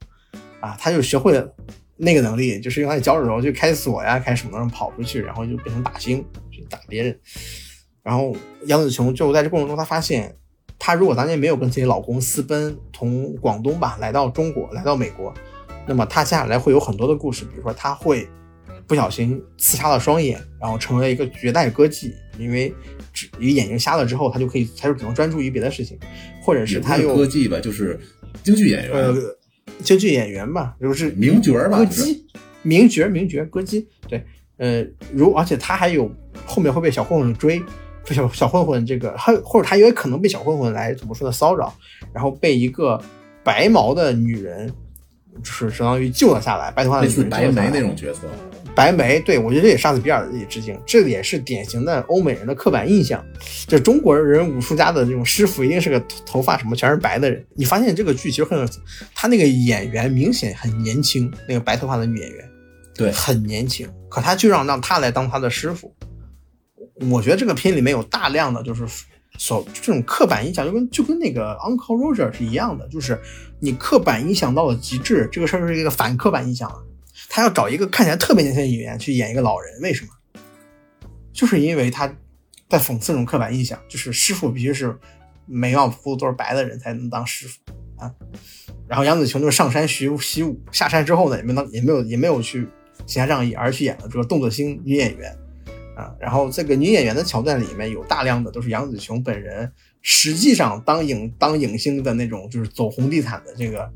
[0.60, 1.54] 啊，他就学会了
[1.96, 7.16] 那个能力，就是用他的脚趾头去开锁呀，开什么跑出去，然后就变成打星去打别人。
[8.08, 10.34] 然后杨紫琼就在这过程中，她发现，
[10.78, 15.34] 她如果当年没有跟自己老公私奔，从广东吧来到中国，来到美国，
[15.86, 18.26] 那么她接下来会有很多的故事，比如说她会
[18.86, 22.74] 不小心刺瞎了双眼，然后成为了一个绝代歌妓，因为
[23.12, 25.98] 只一个眼睛瞎了之后，她就可以，她就只能专注于别的事情，
[26.42, 28.00] 或者是她又歌妓吧，就是
[28.42, 28.92] 京剧演员。
[28.92, 29.14] 呃。
[29.82, 32.26] 京剧演员吧，就是名角吧，歌姬，
[32.62, 34.24] 名角，名角，歌姬，对，
[34.56, 36.10] 呃，如而且他还有
[36.46, 37.62] 后面会被小混混追，
[38.14, 41.72] 小小混混这个，还或者他也可能被小混混来怎么说呢骚扰，
[42.12, 43.00] 然后被一个
[43.42, 44.72] 白毛的女人，
[45.42, 48.20] 就是相当于救了下来，白头发的白眉那种角色。
[48.74, 53.24] 白眉，对我觉得这也杀死比尔的致敬，这也是典型的欧美人的刻板印象，
[53.66, 57.44] 就中国人武术家的这种师傅一定是个头发什么全是白的人。
[57.56, 58.64] 你发现这个剧其实很有，
[59.16, 62.48] 他那个演员明显很年轻，那个白头发的女演员，
[62.94, 65.92] 对，很年轻，可他就让让他来当他的师傅。
[67.10, 68.86] 我觉得这个片里面有大量的就是
[69.38, 73.18] 所这种刻板印象，就跟就跟那个 Uncle Roger 是一样的，就是
[73.60, 76.84] 你刻板印象到了极致，这个事儿是一个反刻板印象了。
[77.28, 80.10] 他要找一个看起来特别年轻的演员去演一个老人，为什么？
[81.32, 82.12] 就是因为他
[82.68, 84.96] 在讽刺这种刻板印象，就是师傅必须是
[85.46, 87.58] 眉毛胡子都是白的人才能当师傅
[87.96, 88.12] 啊。
[88.88, 92.66] 然后杨紫琼就是上山学习武，下山之后呢，也没当也没有也没有去
[93.06, 95.36] 行侠仗义，而去演了这个动作星女演员
[95.98, 96.14] 啊。
[96.20, 103.90] 然后这个女演员的桥段里面有大量的都是杨紫琼本人实际上当影当影星的那种，就是走红地毯的这个。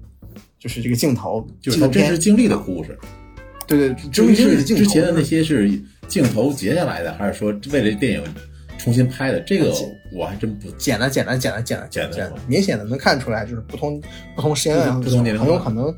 [0.59, 2.97] 就是这个镜头，就是他真实经历的故事。
[3.67, 5.69] 对对，至于是之之前的那些是
[6.07, 8.23] 镜头截下来的，还是说为了电影
[8.79, 9.41] 重新拍的？
[9.41, 9.75] 这个
[10.13, 14.01] 我还真不剪了，剪了，剪了，剪了，剪了，明显的能看出来，就是不同
[14.37, 15.93] 不同时间段，不同年龄，很有可能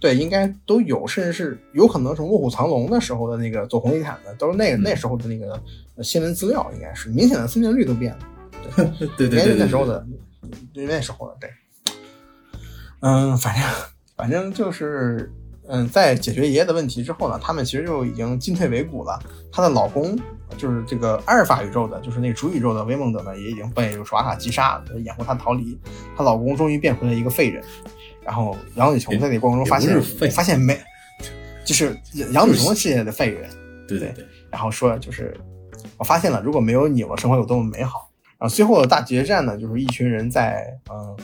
[0.00, 5.60] 对，应该都有，甚至是有可能是《卧虎藏龙》的时候的那个走红地毯的，都是那个那时候的那个
[6.02, 8.18] 新闻资料，应该是明显的分辨率都变了。
[9.16, 10.06] 对对对，那时候的，
[10.74, 11.50] 那时候的对，
[13.00, 13.64] 嗯，反正。
[14.14, 15.32] 反正就是，
[15.66, 19.18] 嗯，在解决爷爷的问题之后呢，他们其实就已经进退维谷了。
[19.50, 20.16] 她的老公
[20.56, 25.76] 就是这个阿尔法宇宙的，就是那个主宇宙的威蒙德呢，也已经被楚瓦卡击杀，掩护她逃离。
[26.16, 27.64] 她老公终于变回了一个废人。
[28.24, 30.78] 然后杨紫琼在那过程中发现，发现没，
[31.64, 31.96] 就是
[32.32, 33.50] 杨子琼世界的废人，
[33.86, 35.36] 对对对，然后说就是
[35.96, 38.08] 我发现了，如果没有你，我生活有多么美好。
[38.38, 41.16] 然后最后的大决战呢，就是一群人在嗯，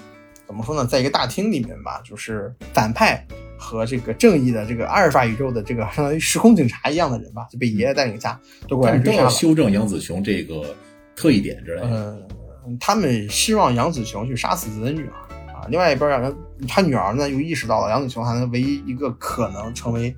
[0.46, 3.26] 怎么说呢，在一个大厅里面吧，就是反派
[3.58, 9.30] 和这个正义的这个阿尔法宇宙的这个相当于时空警察一样的人吧，就被爷爷带领下都过来他们都要追杀了。
[9.30, 10.74] 修正杨紫琼这个
[11.16, 11.88] 特异点之类的。
[11.90, 15.27] 嗯，他们希望杨紫琼去杀死自己的女儿啊，
[15.70, 16.35] 另外一边儿
[16.68, 20.14] 他女儿呢又意识到了杨紫琼好像唯一一个可能成为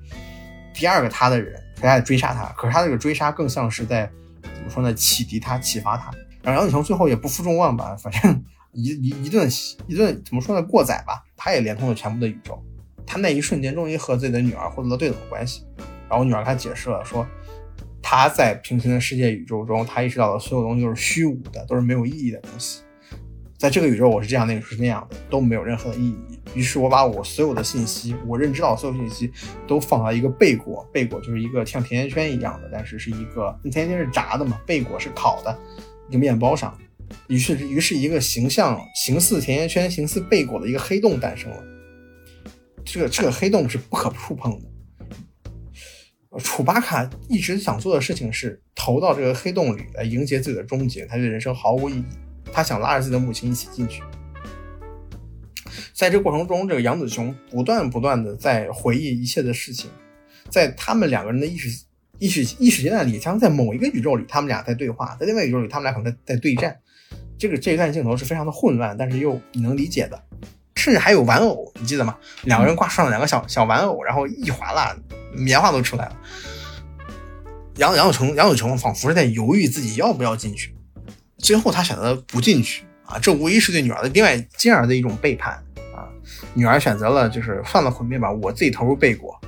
[0.73, 2.45] 第二个他的人，他在追杀他。
[2.57, 4.09] 可是他这个追杀更像是在
[4.41, 6.11] 怎么说呢，启迪他、启发他。
[6.41, 9.47] 然后杨紫琼最后也不负众望吧，反正一一一顿
[9.87, 12.61] 一顿怎么说呢过载吧，他也连通了全部的宇宙。
[13.05, 15.65] 他那一瞬间终于和自己的女儿获得了对等的关系。
[16.09, 17.27] 然后女儿跟他解释了说，
[18.01, 22.81] 他在平行的世界宇宙中，他意识到的所有东西都是虚无的，都是没有意义的东西。
[23.61, 26.17] 在这个宇宙，我是这样，那个是那样的，都没有任何的意义。
[26.55, 29.31] 于是我把我所有的信息，我认知到所有信息，
[29.67, 35.59] 都放到一个贝果，贝果就是一个像甜甜圈一样的，但是是一个甜甜圈是炸的嘛，贝果是烤的，
[36.09, 36.75] 一个面包上。
[37.27, 41.63] 于是，于是一个形象形似甜甜圈、形似贝果的一个黑洞诞生了。
[42.83, 46.39] 这个这个黑洞是不可触碰的。
[46.39, 52.05] 楚巴卡一直想做的事情是投到这个黑洞里来迎接自己的终结，他对人生毫无意义。
[52.51, 54.01] 他想拉着自己的母亲一起进去。
[55.93, 59.89] 在这过程中，这个杨子琼不断不断的在回忆一切的事情，
[60.49, 61.85] 在他们两个人的意识
[62.17, 66.77] 意识意识阶段里，像在某一个宇宙里，他们俩在对话；在另外一个宇宙里，他们俩可能在在对战。
[67.37, 70.21] 这个这一段镜头是非常的混乱，但是又你能理解的。
[70.75, 72.17] 甚至还有玩偶，你记得吗？
[72.43, 74.95] 两个人挂上了两个小小玩偶，然后一划拉，
[75.31, 76.17] 棉花都出来了。
[77.77, 80.73] 杨杨子琼杨子琼仿佛是在犹豫自己要不要进去，
[81.41, 85.53] 最后他选择不进去啊，这无疑是对女儿的另外进而的一种背叛
[85.93, 86.07] 啊。
[86.53, 89.39] 女儿选择了就是算了毁灭吧，我自己投入背果。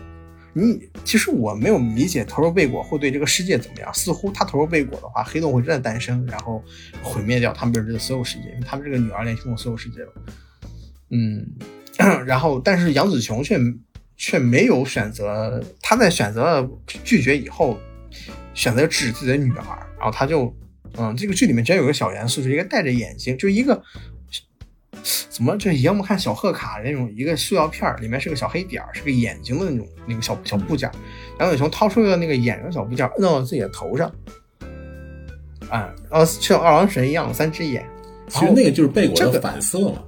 [0.56, 6.64] 你其实我没有理解投入背果会对这个世界怎么样，似乎他投入背果的话，黑洞会真的诞生，然后
[7.02, 10.14] 毁灭掉他们认知的所有世界，因为他们这个女儿连通了所有世界了。
[11.10, 11.46] 嗯，
[12.28, 13.58] 然后但是杨紫琼却
[14.16, 16.70] 却没有选择，她在选择了
[17.04, 17.80] 拒绝以后，
[18.54, 20.56] 选择制止自己的女儿，然后她就，
[20.98, 23.82] 嗯，这个剧里面居然有个小元素，是一个戴着眼睛，就一个
[25.30, 30.90] 怎么就以前我们看小贺卡那种一个塑料片儿，里面是个小黑点儿，是个眼睛的那种那个小小部件，
[31.40, 34.08] 杨伟雄掏出个那个眼睛小部件，摁到了自己的头上，
[35.70, 37.86] 啊，然后像二郎神一样三只眼。
[38.30, 40.04] 其实那个就是贝果的这个反色嘛。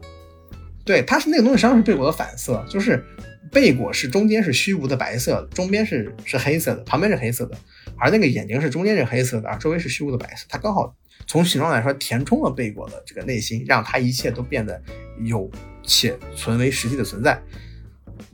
[0.85, 3.03] 对，它是那个东西实际上是贝果的反色，就是
[3.51, 7.57] 贝果是中间是虚无的白色的，中边是是黑色的，旁边是黑色的，
[7.97, 10.95] 而那个眼睛是中间是黑色的，而周围是虚无的白色，它刚好
[11.27, 14.81] 从形状来说填充了贝果的这个内心，让它一切都变得
[15.23, 15.49] 有
[15.83, 17.41] 且存为实际的存在。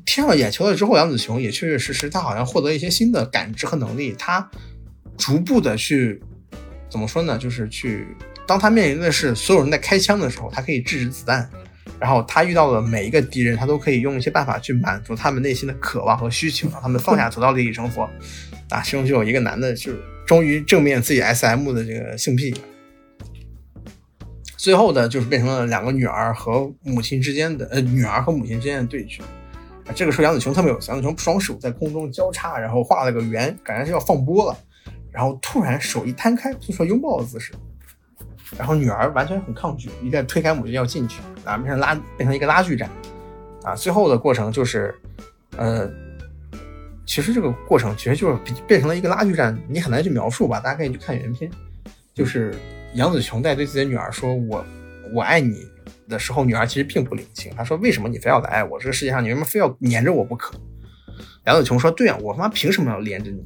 [0.06, 4.50] 贴上了眼球了之后，杨紫琼也确确实实，她好像获得一些新的感知和能力，她
[5.17, 6.21] 逐步的去
[6.89, 7.38] 怎么说呢？
[7.38, 8.08] 就是去，
[8.47, 11.50] 当她面临的是所有人在开枪的时候，她可以制止子弹。
[12.00, 18.10] 然后他遇到的每一个敌人，他都可以用一些办法去满足他们内心的渴望和需求，让他们放下屠刀立地成佛。
[18.71, 22.55] 啊，其中就有一个男的，就是终于正面自己 S M 的这个性癖。
[24.57, 29.21] 最后的就是变成了两个女儿和母亲之间的，呃，女儿和母亲之间的对决。
[29.95, 34.57] 这个时候杨紫琼特别有，杨紫琼双手在空中交叉，然后画了个圆，感觉是要放波了。
[35.12, 37.51] 然后突然手一摊开，做出拥抱的姿势。
[38.57, 42.89] 然后女儿完全很抗拒，一个推开母亲要进去，啊，变成拉变成一个拉锯战，
[43.63, 44.93] 啊，最后的过程就是，
[45.57, 45.89] 呃，
[47.12, 51.52] 其实这个过程其实就是变成了一个拉锯战，你很难去描述吧，大家可以去看原片，
[52.13, 52.56] 就是
[52.93, 54.65] 杨紫琼在对自己的女儿说我
[55.13, 55.67] 我爱你
[56.08, 58.80] 的时候，女儿其实并不领情，她说为什么你非要来爱我？
[58.80, 60.56] 这个世界上你为什么非要黏着我不可？
[61.45, 63.44] 杨紫琼说对啊，我他妈凭什么要连着你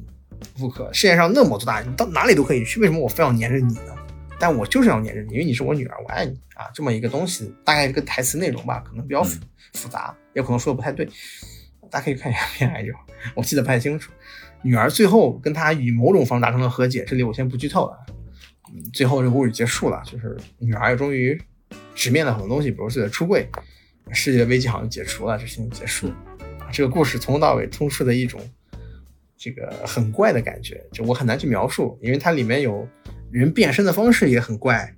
[0.56, 0.88] 不可？
[0.92, 3.96] 世界上那么多大，你到哪里都可以去，为什么我非要黏着你呢？
[4.38, 6.70] 但我就是要黏着你，因为你是我女儿，我爱你啊！
[6.72, 9.40] 这么一个东西，大概这个台词内容吧，可能比较复
[9.72, 11.08] 复杂，也可能说的不太对，
[11.90, 12.92] 大家可以看一下片来着，
[13.34, 14.12] 我记得不太清楚。
[14.62, 18.06] 女儿最后跟他以某种方式达成了和解，这里我先不剧透了。
[18.72, 21.40] 嗯，最后这个故事结束了，就是女儿终于
[21.94, 23.48] 直面了很多东西，比如自己的出柜，
[24.12, 26.08] 世界的危机好像解除了，这事情结束。
[26.58, 28.40] 啊，这个故事从头到尾充斥着一种
[29.36, 32.86] 这个很怪的感觉，就我很难去描述，因为它里面有。
[33.32, 34.90] 人变身的方式也很怪，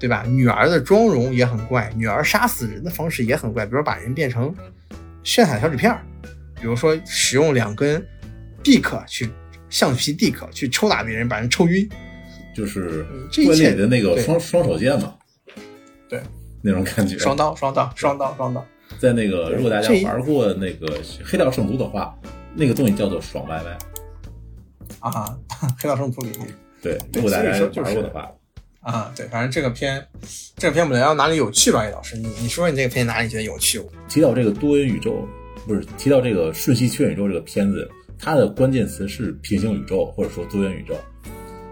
[0.00, 0.24] 对吧？
[0.28, 4.54] 女儿的妆容也很怪，女儿杀死人的方式也很怪，比如把人变成
[5.22, 6.04] 炫彩小纸片儿，
[6.60, 8.04] 比如说使用两根
[8.62, 9.30] dick 去
[9.68, 11.88] 橡皮 dick 去抽打别人，把人抽晕，
[12.54, 15.14] 就是这一切的那个双双手剑嘛，
[16.08, 16.22] 对，
[16.62, 17.18] 那种感觉。
[17.18, 18.64] 双刀，双刀，双刀，双刀。
[18.98, 20.86] 在那个，如果大家玩过那个
[21.22, 22.18] 《黑道圣徒》的话，
[22.54, 23.78] 那个东西叫做爽歪歪。
[25.00, 25.36] 啊，
[25.78, 26.48] 黑道圣徒里面，
[26.80, 28.32] 对如果大家说就是玩过的话，
[28.88, 30.02] 啊，对，反正这个片，
[30.56, 31.84] 这个片我们聊哪里有趣吧？
[31.84, 33.78] 叶老师，你你说说你这个片哪里觉得有趣？
[34.08, 35.28] 提到这个多元宇宙，
[35.66, 37.86] 不是提到这个瞬息全宇宙这个片子，
[38.18, 40.96] 它的关键词是平行宇宙或者说多元宇宙。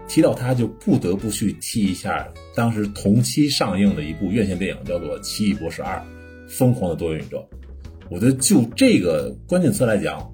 [0.07, 5.99] 提到它，就不得不去提一下当时同期上映的一部院线电影，叫做《奇异博士二：
[6.47, 7.39] 疯狂的多元宇宙》。
[8.11, 10.31] 我觉得就这个关键词来讲，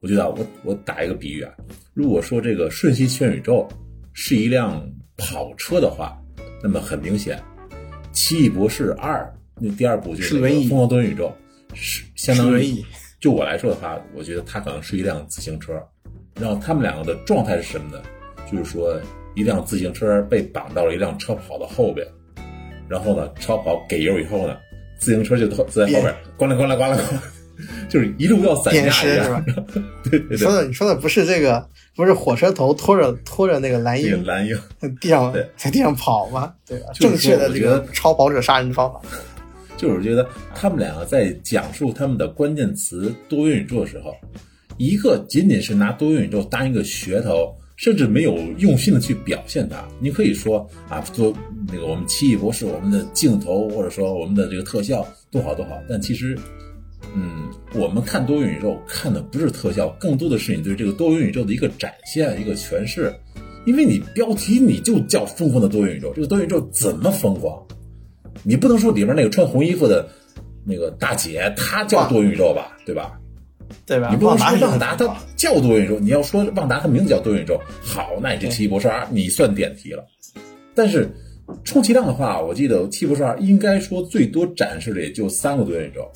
[0.00, 1.54] 我觉得我我打一个比喻啊，
[1.94, 3.68] 如果说这个瞬息全宇宙
[4.12, 4.84] 是一辆
[5.16, 6.20] 跑车的话，
[6.64, 7.36] 那么很明显，
[8.10, 9.20] 《奇异博士二》
[9.60, 11.30] 那第二部就是疯狂多元宇宙，
[11.74, 12.82] 是相当于
[13.20, 15.74] 就我来说的话，我觉得它可能是一辆自行车，
[16.40, 18.02] 然后他们两个的状态是什么呢？
[18.50, 18.98] 就是说
[19.34, 22.06] 一辆自行车被绑到了一辆超跑的后边，
[22.88, 24.56] 然后呢，超跑给油以后呢，
[24.96, 26.98] 自行车就自在后边咣啷咣啷咣啷，
[27.88, 29.44] 就是一路要散鞭架一尸是吧。
[30.04, 34.58] 对对对你说，的你说的不是这个，不是火车头拖着拖着那个蓝那个鹰蓝鹰。
[34.78, 36.52] 在地上在地上跑吗？
[36.66, 36.86] 对吧？
[36.94, 39.00] 正确的这个超跑者杀人方法。
[39.76, 44.14] 就是觉得他们两个在讲述他们的关键词多元宇宙的时候，
[44.78, 49.84] 一个仅仅是拿多元宇宙当一个噱头，甚至没有用心的去表现它。
[49.98, 51.34] 你可以说啊，做
[51.68, 56.38] 那个我们奇异博士，我们的镜头或者说我们的这个特效多好多好，但其实。
[57.14, 63.14] 嗯，我们看多元宇宙看的不是特效，更多的是你对这个多元宇宙的一个展现、一个诠释。
[63.66, 67.66] 因为你标题你就叫“疯狂的多元宇宙”，这个多元宇宙怎么疯狂？
[68.42, 70.06] 你不能说里面那个穿红衣服的
[70.66, 73.18] 那个大姐她叫多元宇宙吧，对吧？
[73.86, 74.10] 对吧？
[74.10, 80.04] 你不能说旺达旺达它叫多元宇宙，你要说旺达它名字叫多元宇宙，好，那你这奇异博士二你算点题了。
[80.74, 81.08] 但是
[81.64, 86.12] 充其量的话，我记得奇异博士二应该说最多展示的也就三个多元宇宙，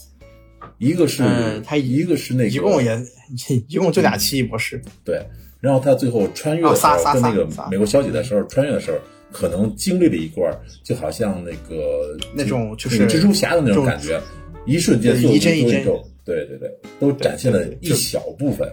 [0.78, 2.98] 一个是、嗯它一个是那个一共也
[3.68, 5.20] 一共就俩奇异博士，对，
[5.60, 8.98] 然后他最后穿越的时候，跟那个美国小姐的时候穿越的时候，
[9.30, 10.50] 可能经历了一段，
[10.82, 14.20] 就好像那个那种就是蜘蛛侠的那种感觉，
[14.66, 15.84] 一瞬间一帧一帧
[16.24, 18.72] 对对对，都展现了一小部分。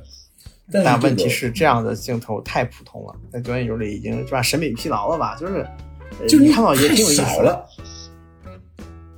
[0.72, 5.36] 但问题是，这样的镜头太普通了，在多元宇宙里已经是吧审美疲劳了吧？
[5.40, 5.66] 就是
[6.20, 7.28] 呃就是你看到也太挺有意思的。
[7.28, 7.66] 少了。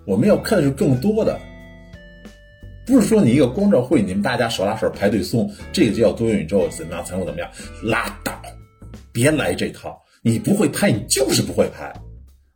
[0.05, 1.39] 我们要看的是更多的，
[2.87, 7.49] 不是说你一个光照会，你们大家手拉手排队送，这个就叫多元宇宙怎么样才会怎么样？
[7.83, 8.41] 拉倒，
[9.11, 10.01] 别来这套！
[10.21, 11.93] 你不会拍，你就是不会拍，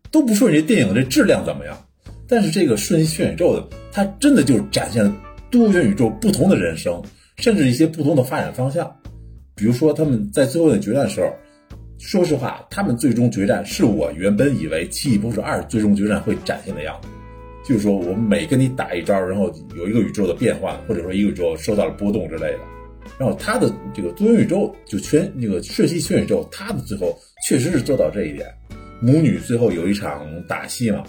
[0.09, 1.77] 都不说你这电影这质量怎么样，
[2.27, 5.13] 但是这个瞬息全宇宙的，它真的就是展现了
[5.49, 7.01] 多元宇宙不同的人生，
[7.35, 8.89] 甚至一些不同的发展方向。
[9.53, 11.27] 比如说他们在最后的决战的时候，
[11.99, 17.09] 说实话，他们最终决战是我原本以为《奇异博士二》最终决战会展现的样子，
[17.63, 22.59] 就是说我们每跟你打一招，然后有一个宇宙的变化，或者说一个宇宙受到了波动之类的。
[23.17, 28.47] 然后他的这个多元宇宙就全那个瞬息全宇宙，他的最后确实是做到这一点。
[28.99, 31.03] 母女最后有一场打戏嘛，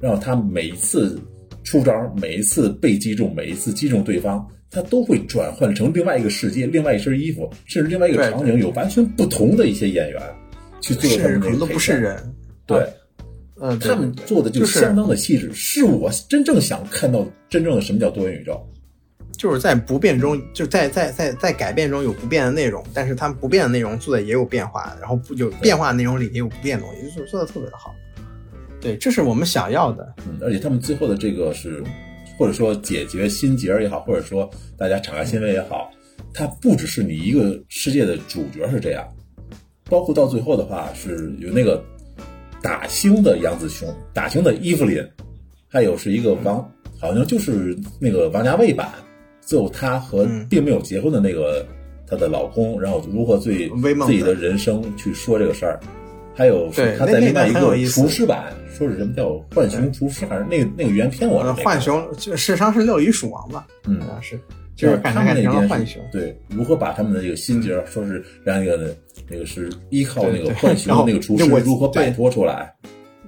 [0.00, 1.18] 然后她每一次
[1.64, 10.20] 出招，每一次被击中，每一次击中对方，她都会转换成另外一个世界、另外一身衣服，甚至另外一个场景，有完全不同的一些演员
[10.82, 11.92] 去做他是们那可能都不是。
[11.92, 12.34] 人，
[12.66, 12.86] 对，
[13.60, 18.60] 嗯，他们做的就就是相当的细致，是我真正想看到真正的什么叫多元宇宙。
[19.36, 27.94] 就是在不变中，就在在在在改变中有不变的内容，但是他们不变的内容做的也有变化，然后不有变化的内容里也有不变的东西，就是做的特别的好。
[28.80, 30.14] 对，这是我们想要的。
[30.26, 31.84] 嗯，而且他们最后的这个是，
[32.36, 35.88] 或者说解决心结儿也好，或者说大家敞开心扉也好，
[36.34, 39.06] 它不只是你一个世界的主角是这样，
[39.84, 41.80] 包括到最后的话是有那个
[42.62, 45.06] 打星的杨子雄，打星的伊芙琳，
[45.68, 48.90] 还有是一个王，好像就是那个王家卫版，
[49.40, 51.66] 最后她和嗯并没有结婚的那个
[52.06, 53.68] 她的老公，然后如何对
[54.06, 55.78] 自己的人生去说这个事儿。
[56.34, 64.00] 还有是对那那他在另外一个厨师版，说是什么叫浣熊厨师，还是那个那个原片我浣熊就事实上是六乙鼠王吧，嗯。
[64.20, 64.38] 是，
[64.76, 66.00] 就是改他们那边熊。
[66.12, 68.94] 对，如何把他们的这个心结，说是让一个
[69.30, 72.74] 那个是依靠那个浣熊那个厨师如何摆脱出来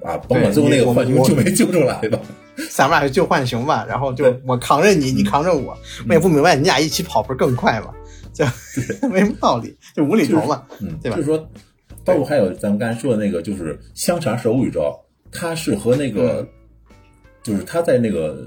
[0.03, 0.16] 啊？
[0.16, 2.18] 甭管最后那个浣熊救没救出来吧？
[2.70, 5.76] 咱们俩就救浣熊吧，然后就我扛着你，你扛着我，
[6.09, 7.94] 我也不明白你俩一起跑不是更快吗？
[8.32, 8.44] 就
[9.09, 10.62] 没什么道理，就无厘头嘛。
[10.80, 11.51] 嗯，对吧就是说，
[12.05, 14.94] 包括还有咱们刚才说的那个，就是香肠是欧宇宙，
[15.32, 16.48] 它是和那嗯个，
[17.42, 18.46] 就是他在那个，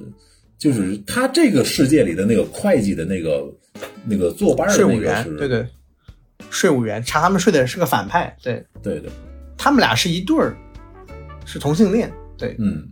[0.57, 3.45] 就是他这个世界里的那个会计的那个
[4.05, 5.65] 那个坐班的那个是，对对，
[6.53, 9.09] 税务员查他们税的是个反派，对对对，
[9.57, 10.55] 他们俩是一对儿，
[11.45, 12.87] 是同性恋，对，嗯，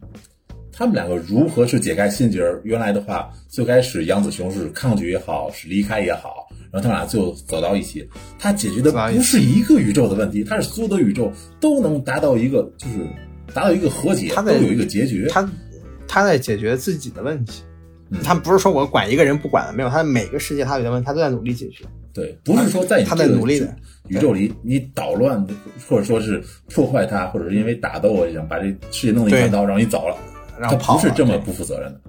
[0.73, 2.59] 他们两个如何是解开心结儿？
[2.63, 8.09] 原来的话，最开始杨子雄是抗拒也好，是离开也好，然后他们俩最后走到一起。
[8.39, 13.07] 他解决的不是一个宇宙的问题，他是所有的宇宙都能达到一个，就是
[13.53, 15.27] 达到一个和解，他都有一个结局。
[15.29, 15.47] 他
[16.07, 17.63] 他在解决自己的问题，
[18.23, 21.85] 他不是说我管一个人不管了，没有，他每个世界他有的问题，他都在努力解决。
[22.13, 23.75] 对，不是说在他在努力的
[24.07, 25.45] 宇宙里你捣乱，
[25.87, 30.17] 或者说是破坏它，或者是因为打斗，我想把这世界弄得一团糟，然后你走了，
[30.59, 32.01] 他不是这么不负责任的。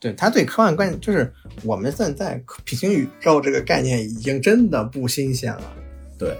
[0.00, 1.30] 对他对科幻观念，就是
[1.64, 5.72] 我们现在平行宇宙这个概念已经真的不新鲜了。
[6.16, 6.36] 对，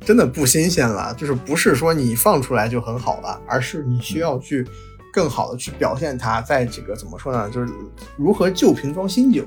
[0.00, 1.14] 真的不新鲜了。
[1.14, 4.66] 就是不是说你放出来就很好了，而是你需要去
[5.12, 7.48] 更好的去表现它，在这个怎么说呢？
[7.48, 7.72] 就是
[8.16, 9.46] 如何旧瓶装新酒。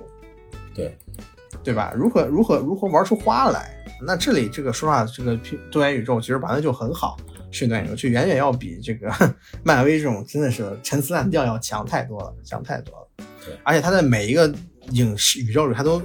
[0.73, 0.97] 对，
[1.69, 1.93] 对吧？
[1.95, 3.69] 如何如何如何玩出花来？
[4.01, 5.39] 那这里这个说实话，这个
[5.69, 7.15] 多元宇宙其实玩的就很好。
[7.51, 9.07] 是多元宇宙就远远要比这个
[9.61, 13.07] 漫威这种真的是陈词滥调要强太多了，强太多了。
[13.45, 14.51] 对而且他在每一个
[14.93, 16.01] 影视宇宙里，他都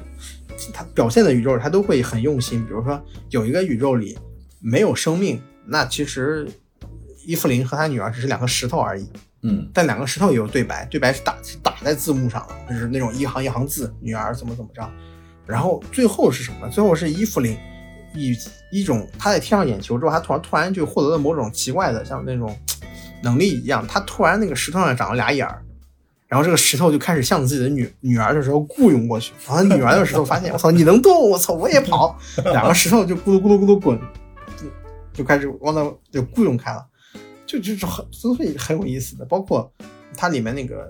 [0.70, 2.62] 他表现的宇宙，他都会很用心。
[2.66, 4.18] 比如说有一个宇宙里
[4.60, 6.46] 没有生命，那其实
[7.24, 9.08] 伊芙琳和她女儿只是两个石头而已。
[9.46, 14.90] 嗯，但两个石头也有对白，对白是打打在字幕上的，就是那种一行一行字，女儿怎么怎么着。
[15.46, 16.68] 然后最后是什么？
[16.68, 17.56] 最后是伊芙琳
[18.14, 18.36] 以
[18.70, 22.56] 一种他在贴上眼球之后，他突然突然就获得了某种奇怪的像那种
[23.22, 25.60] 能力一样，他突然那个石头上长了俩眼儿。
[26.26, 33.96] 然后这个石头就开始向着自己的女女儿的时候雇佣过去，然后女儿的石头发现我操你能动，我操我也跑，两个石头就咕噜咕噜咕噜滚，
[34.56, 34.66] 就
[35.12, 36.84] 就开始往那就雇佣开了，
[37.46, 39.24] 就就是很都是很有意思的。
[39.26, 39.70] 包括
[40.16, 40.88] 它里面那个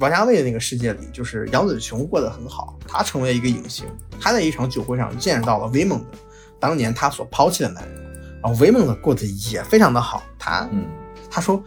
[0.00, 3.84] 王家卫的那个世界里，就是杨紫琼过得很好，她成为一个影星，
[4.20, 6.18] 她在一场酒会上见到了威猛的
[6.58, 8.04] 当年她所抛弃的男人，
[8.42, 10.86] 然后威猛的过得也非常的好，他嗯
[11.30, 11.62] 他说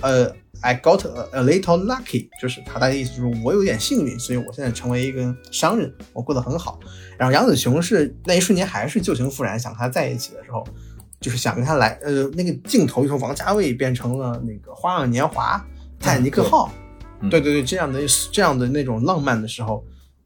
[0.00, 0.34] 呃。
[0.64, 6.78] I got a little lucky，就是他的意思就是我有点幸运，所以我现在成为一个商人，我过得很好。
[7.18, 10.64] 然后杨紫琼是那一瞬间还是旧情复燃，想和他在一起的时候，
[11.20, 15.56] 就是想跟他来，呃，那个镜头从王家卫变成了那个《花样年华》
[16.02, 16.70] 《泰坦尼克号》，
[17.30, 18.00] 对对对，这样的
[18.32, 19.82] 这样的那种浪漫的时候，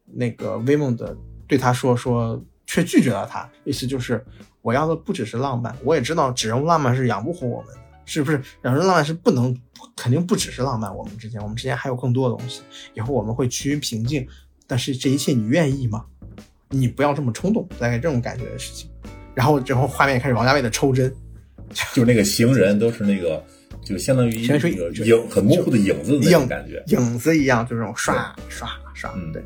[0.07, 1.15] 那个威梦的
[1.47, 4.25] 对他说说，却拒绝了他，意思就是
[4.63, 8.41] 我要的不只是浪漫，我也知道只用浪漫是养不活我们的，是不是？
[8.63, 9.57] 两人浪漫是不能。
[9.95, 12.61] 肯定不只是浪漫，我们之间，我们之间还有更多的东西。
[12.93, 14.27] 以后我们会趋于平静，
[14.67, 16.05] 但是这一切你愿意吗？
[16.69, 18.91] 你不要这么冲动，大概这种感觉的事情。
[19.35, 21.11] 然后之后画面开始王家卫的抽帧，
[21.95, 23.43] 就那个行人都是那个，
[23.87, 29.43] 就相当于潜水影很模糊的影子那种感觉，影子一样，就这种刷刷刷，嗯，对。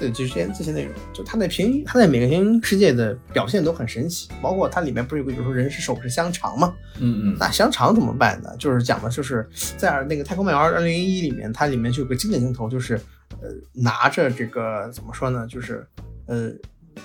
[0.00, 8.48] 对，就这些这些内容，就他在平，他在每个平行世界的表现都很神奇，包括它里面不是有个，就是说人是手是香肠嘛，嗯嗯，那香肠怎么办呢？
[8.60, 9.44] 就是讲的就是
[9.76, 12.94] 在那个《太空漫游二零零一》里面，它里面就有个经典镜头，就是
[13.42, 15.44] 呃拿着这个怎么说呢？
[15.50, 15.84] 就是
[16.26, 16.52] 呃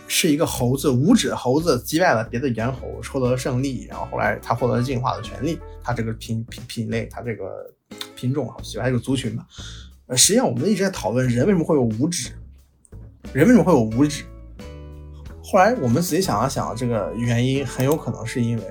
[0.08, 7.72] 是一个猴子，五指猴子击败了别的猿猴，获得了胜利，然后后来他获得了进化的权利，他这个品品品类，他这个
[8.16, 9.46] 品种好喜欢这个族群吧。
[10.08, 12.32] 呃，实际上我们一直在讨论人为什么会有五指。
[13.32, 14.24] 人为什么会有五指？
[15.42, 18.64] 后来我们仔细想了想，这个原因很有可能是因为，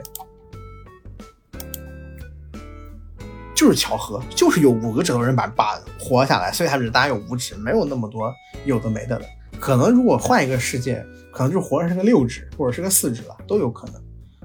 [3.54, 8.32] 就是巧合，就是有五个指头人把把活下来，所以他们大家有五指，没有那么多
[8.64, 9.24] 有的没的了。
[9.62, 13.94] 可能如果换一个世界，可能就活成个六指或者是个四指了，都有可能。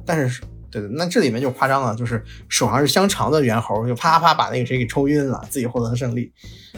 [0.06, 6.32] 但是，对对，那这里面就夸张了，就是手上是香肠的猿猴，就啪啪把那个谁给抽晕了，自己获得了胜利。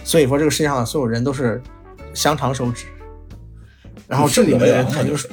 [0.05, 1.61] 所以说，这个世界上的所有人都是
[2.13, 2.85] 香肠手指。
[4.07, 5.29] 然后这里面他就是，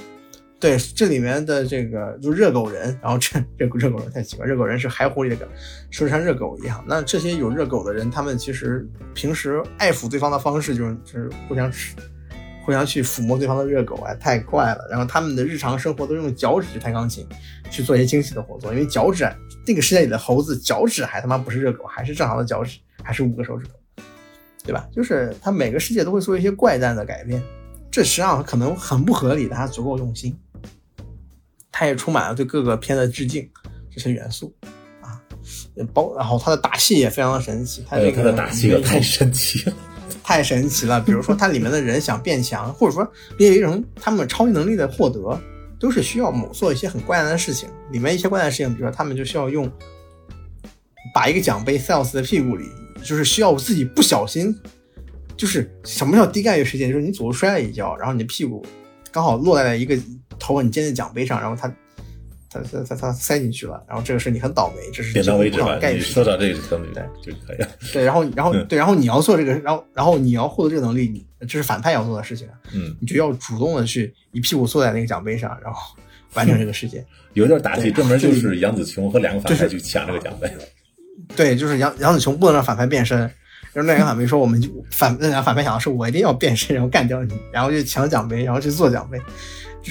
[0.59, 5.46] 对这里面的这个就热狗人，然后这热热狗人太奇怪，热狗人是海虎里的，
[5.92, 6.84] 说像热狗一样。
[6.88, 8.84] 那这些有热狗的人，他们其实
[9.14, 11.94] 平时爱抚对方的方式就是就是互相吃，
[12.66, 14.86] 互相去抚摸对方的热狗，哎，太怪了。
[14.90, 17.24] 然后他们的日常生活都用脚趾去弹钢琴，
[17.70, 19.24] 去做一些精细的活动，因为脚趾
[19.64, 23.72] 那个世界里的猴子脚趾还他妈不是热狗，还是正常的脚趾，还是五个手指头，
[24.64, 24.86] 对吧？
[24.92, 27.40] 就是他每个世界都会做一些怪诞的改变。
[27.88, 30.36] 这实际上可能很不合理，但他足够用心。
[31.70, 33.48] 它也充满了对各个片的致敬，
[33.94, 34.54] 这些元素
[35.02, 35.20] 啊，
[35.92, 37.84] 包然后它的打戏也非常的神奇。
[37.86, 39.76] 它这个打戏也太神奇了，
[40.22, 41.00] 太神奇了。
[41.00, 45.40] 比如说它里面的人想变强，或者说变异人他们超能力的获得，
[45.78, 47.68] 都是需要某做一些很怪诞的事情。
[47.92, 49.70] 里面一些怪诞的事情，比如说他们就需要用
[51.14, 52.66] 把一个奖杯塞到自己的屁股里，
[53.02, 54.54] 就是需要自己不小心。
[55.36, 56.88] 就是什么叫低概率事件？
[56.88, 58.64] 就是你左右摔了一跤，然后你的屁股
[59.12, 59.94] 刚好落在了一个
[60.38, 61.70] 头很尖的奖杯上，然后它
[62.62, 65.59] 他他他他塞进去了，然后这个是你很倒霉，这是点到为止
[66.00, 67.68] 说到这个程度对就可以了。
[67.92, 75.78] 对，然后然后嗯对，然后你要做这个，然后然后你要获得这个能力，你这是反派要做的事情啊，嗯，你就要主动的去一屁股坐在那个奖杯上，然后
[76.34, 77.04] 完成这个事件。
[77.34, 80.50] 有一段打戏专门就是杨紫琼和两个反派去抢这个奖杯。
[81.34, 83.30] 对，就是杨杨紫琼不能让反派变身，然
[83.76, 89.18] 后那两个反派说我们就反那两个反派想的是我一定要变身，然后干掉你，然后就抢奖杯，然后去做奖杯。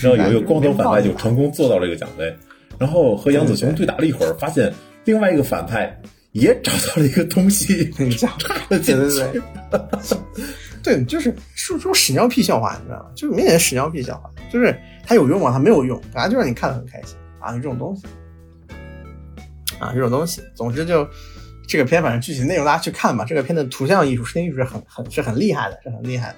[0.01, 1.19] 然后有一个光头反派就成。
[1.19, 2.35] 成功做到这个奖杯，
[2.79, 4.73] 然后和杨子雄对打了一会儿，发现
[5.05, 5.97] 另外一个反派
[6.31, 8.35] 也找到了一个东西， 插
[8.69, 9.19] 了进对去。
[9.19, 13.05] 对对，对， 就是说说屎尿屁笑话，你知道吗？
[13.15, 15.51] 就是明显屎尿屁笑话，就是它有用吗？
[15.51, 18.03] 它没有用，反正就让你看得很开心啊，就这种东西
[19.79, 20.41] 啊，这种东西。
[20.53, 21.07] 总之就
[21.67, 23.25] 这个片，反正具体内容大家去看吧。
[23.25, 26.35] 这个片的图像艺术、视听艺术是很很是很厉害的，是很厉害的。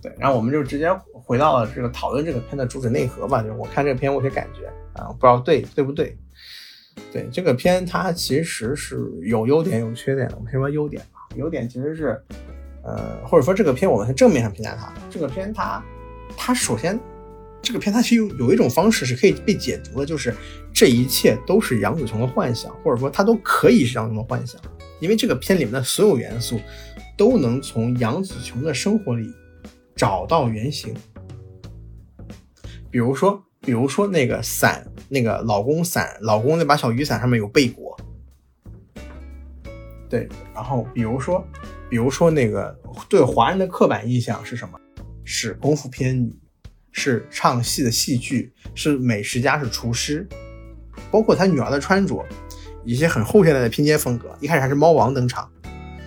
[0.00, 3.42] 对，然后我们就直接回到了这个讨论这个片的主旨内核吧。
[3.42, 4.60] 就是我看这个片，我有些感觉
[4.98, 6.16] 啊，不知道对对不对。
[7.12, 10.34] 对这个片，它其实是有优点有缺点的。
[10.36, 11.28] 我们先说优点吧。
[11.36, 12.20] 优点其实是，
[12.82, 14.92] 呃，或者说这个片我们是正面上评价它。
[15.08, 15.80] 这个片它，
[16.36, 16.98] 它首先，
[17.62, 20.34] 这个片它其实有有一种方式是可以被解读的，就是
[20.74, 24.60] 这一切都是杨紫琼的幻想，或者说它都可以是杨紫琼的幻想，
[24.98, 26.58] 因为这个片里面的所有元素
[27.16, 29.32] 都能从杨紫琼的生活里
[29.94, 30.92] 找到原型。
[32.90, 37.98] 比如说，比如说那个伞，那个老公伞，老公那把小雨伞上面有贝果。
[40.08, 41.46] 对，然后比如说，
[41.90, 42.74] 比如说那个
[43.08, 44.78] 对华人的刻板印象是什么？
[45.24, 46.34] 是功夫片女，
[46.92, 50.26] 是唱戏的戏剧，是美食家，是厨师，
[51.10, 52.24] 包括他女儿的穿着，
[52.86, 54.34] 一些很后现代的拼接风格。
[54.40, 55.46] 一开始还是猫王登场，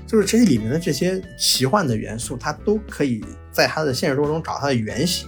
[0.08, 5.28] 就是这些里面的这些奇幻的元素，它都可以在他的现实生活中找它的原型。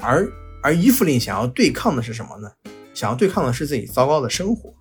[0.00, 0.30] 而
[0.62, 2.50] 而伊芙琳想要对抗的是什么呢？
[2.92, 4.74] 想要对抗的是自己糟糕的生活。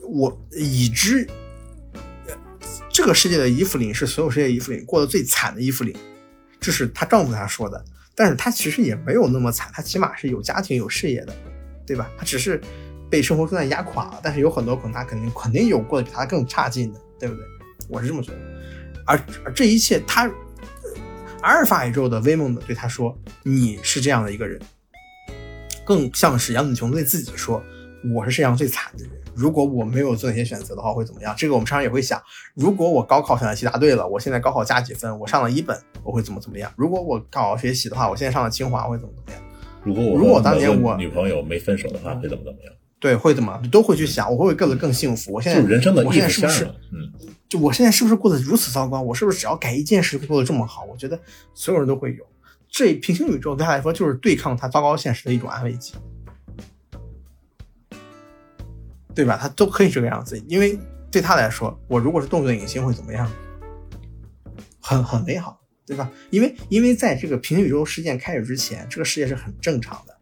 [0.00, 1.28] 我已知，
[2.90, 5.94] 这个世界的伊芙琳是所有世界伊芙琳过得最惨的伊芙琳，
[6.60, 7.82] 这是她丈夫她说的。
[8.14, 11.34] 但是她其实也没有那么惨，她起码是有家庭有事业的，
[11.86, 12.10] 对吧？
[12.18, 12.60] 她只是
[13.08, 17.44] 被生活重担压垮了，但是有很多可能她肯定肯定有过得比她更差劲的，对不对？
[17.88, 18.38] 我是这么觉得。
[19.06, 20.30] 而而这一切，她
[21.42, 24.60] 阿尔法宇宙的威猛的对他说：“你是这样的一个人。”
[25.84, 27.60] 更像是杨紫琼对自己说
[28.14, 29.12] ：“我是世界上最惨的人。
[29.34, 32.22] 如果我没有做那些选择的话，会怎么样？”这个我们常常也会想：
[32.54, 35.18] 如果我高考选择题答对了，我现在高考加几分？
[35.18, 36.72] 我上了一本，我会怎么怎么样？
[36.76, 39.42] 如果我好好学习的话，我现在上了清华，我会怎么怎么样？
[39.82, 42.72] 如果我如果和当年我女朋友没分手的话，会怎么怎么样？
[43.02, 45.32] 对，会怎么都会去想，我会不会过得更幸福？
[45.32, 46.64] 我现在人生的我意现在是不是。
[46.92, 47.12] 嗯，
[47.48, 49.02] 就我现在是不是过得如此糟糕？
[49.02, 50.84] 我是不是只要改一件事就过得这么好？
[50.84, 51.18] 我觉得
[51.52, 52.24] 所有人都会有。
[52.68, 55.94] 这平行宇宙对他来说就是对抗他糟糕现实的一种安慰剂，
[59.12, 59.36] 对吧？
[59.36, 60.78] 他都可以这个样子，因为
[61.10, 63.28] 对他来说，我如果是动作影星会怎么样？
[64.80, 66.08] 很很美好，对吧？
[66.30, 70.16] 因为因为在这个平行宇宙事件开始之前，这个世界是很正常的，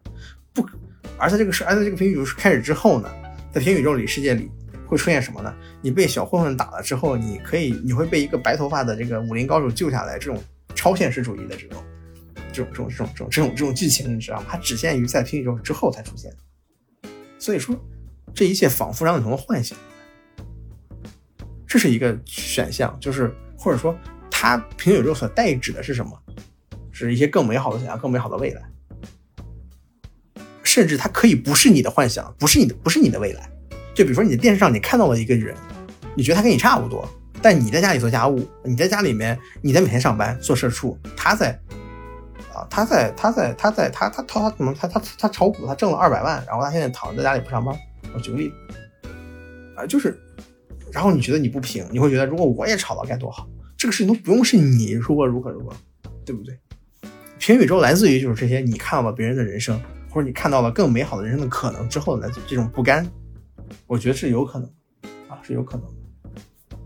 [1.21, 3.09] 而在这个事，而在这个平行宇宙开始之后呢，
[3.51, 4.49] 在平行宇宙里世界里
[4.87, 5.53] 会出现什么呢？
[5.81, 10.43] 你被小混混打了之后，你可以你会被一个白头发的这个武林高手救下来，这种
[10.73, 11.83] 超现实主义的这种
[12.51, 14.45] 这种这种这种这种这种这种剧情，你知道吗？
[14.49, 16.31] 它只限于在平行宇宙之后才出现。
[17.37, 17.75] 所以说，
[18.33, 19.77] 这一切仿佛让你成了幻想。
[21.67, 23.95] 这是一个选项，就是或者说，
[24.29, 26.11] 它平行宇宙所代指的是什么？
[26.91, 28.61] 是一些更美好的想象，更美好的未来。
[30.71, 33.45] 甚至它可以不是你的幻想，不是你的，不是你的未来。
[33.93, 35.53] 就比如说你的电视上你看到了一个人，
[36.15, 37.05] 你觉得他跟你差不多，
[37.41, 41.59] 但你在家里做家务，你在家里面你在每天上班做社畜，他在
[42.53, 47.77] 啊，他在他在他在他他他他怎么他他他炒股，他挣了二百万，然后他现在躺在家里不上班。
[48.13, 48.55] 我举个例子
[49.75, 50.17] 啊，就是，
[50.93, 53.45] 然后你觉得你不平，你会觉得如果我也炒了该多好，
[53.75, 55.75] 这个事情都不用是你如何如何如何，
[56.25, 56.57] 对不对？
[57.39, 59.77] 平行宇宙来自于就是这些你看到了别人的人生，
[60.11, 63.09] 或者你看到了更美好的人生的可能之后来自这种不甘，
[63.87, 64.69] 我觉得是有可能
[65.29, 65.85] 啊，是有可能。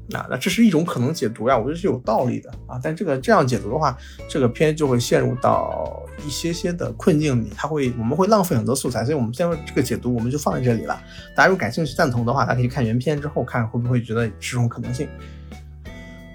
[0.07, 2.79] 那那这是一种可能解读呀，我觉得是有道理的啊。
[2.83, 3.97] 但这个这样解读的话，
[4.29, 11.01] 这个片就会陷入到一些些的困境里，它会我们会浪费很多素材，所以我们现在这个解读我们就放在这里了。
[11.35, 15.09] 大家如果感兴趣赞同的话，大家可以看原片之后看会不会觉得是种可能性。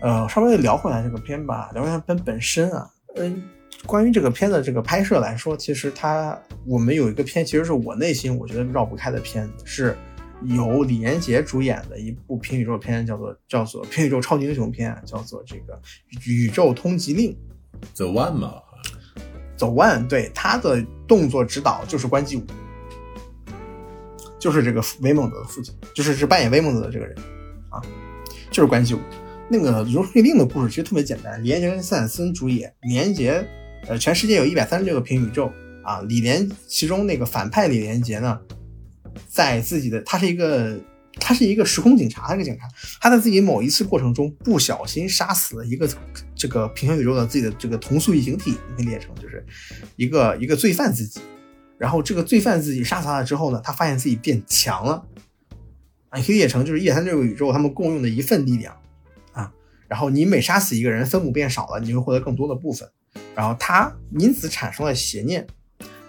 [0.03, 3.41] 呃，稍微聊回来这个片吧，聊一下片本身啊，嗯。
[3.87, 9.97] 关于这个片的这个拍摄来说，其实它我们有一个片，其实是我内心我觉得绕不开的片子，是
[10.45, 15.75] 由李连杰主演的一部平宇宙片，叫做叫做平宇宙超级英雄片，叫做这个
[16.31, 17.33] 《宇宙通缉令》。
[17.97, 18.55] The One 嘛
[19.57, 22.45] ，，The One，对他的动作指导就是关继武，
[24.39, 27.17] 就是这个威猛子的父亲，就是是扮演威猛子的这个人
[27.71, 27.81] 啊，
[28.51, 29.01] 就是关继武。
[29.49, 33.45] 那个《如水令》的故事其实特别简单，李连杰跟斯坦森主演，李连杰，
[33.89, 35.53] 呃，全世界有一百三十六个平行宇宙
[35.83, 38.39] 啊，李连其中那个反派李连杰呢，
[39.29, 40.79] 在自己的他是一个
[41.19, 42.69] 他是一个时空警察，他是个警察，
[43.01, 45.89] 他在自己某一次过程中不小心杀死了一个
[46.37, 49.45] 这个平行宇宙的自己的这个同素异形体，你可以理解成就是
[49.97, 51.21] 一个一个罪犯自己，
[51.77, 55.05] 然后这个罪犯自己杀死他了之后呢，他发现自己变强了，
[56.15, 58.77] 你可以理解成就是一百三十六个宇宙他们共用的一份力量
[59.33, 59.53] 啊。
[59.89, 62.89] 然后你每杀死一个人，分母变少了，你会获得更多的部分。
[63.41, 65.47] 然后他因此产生了邪念，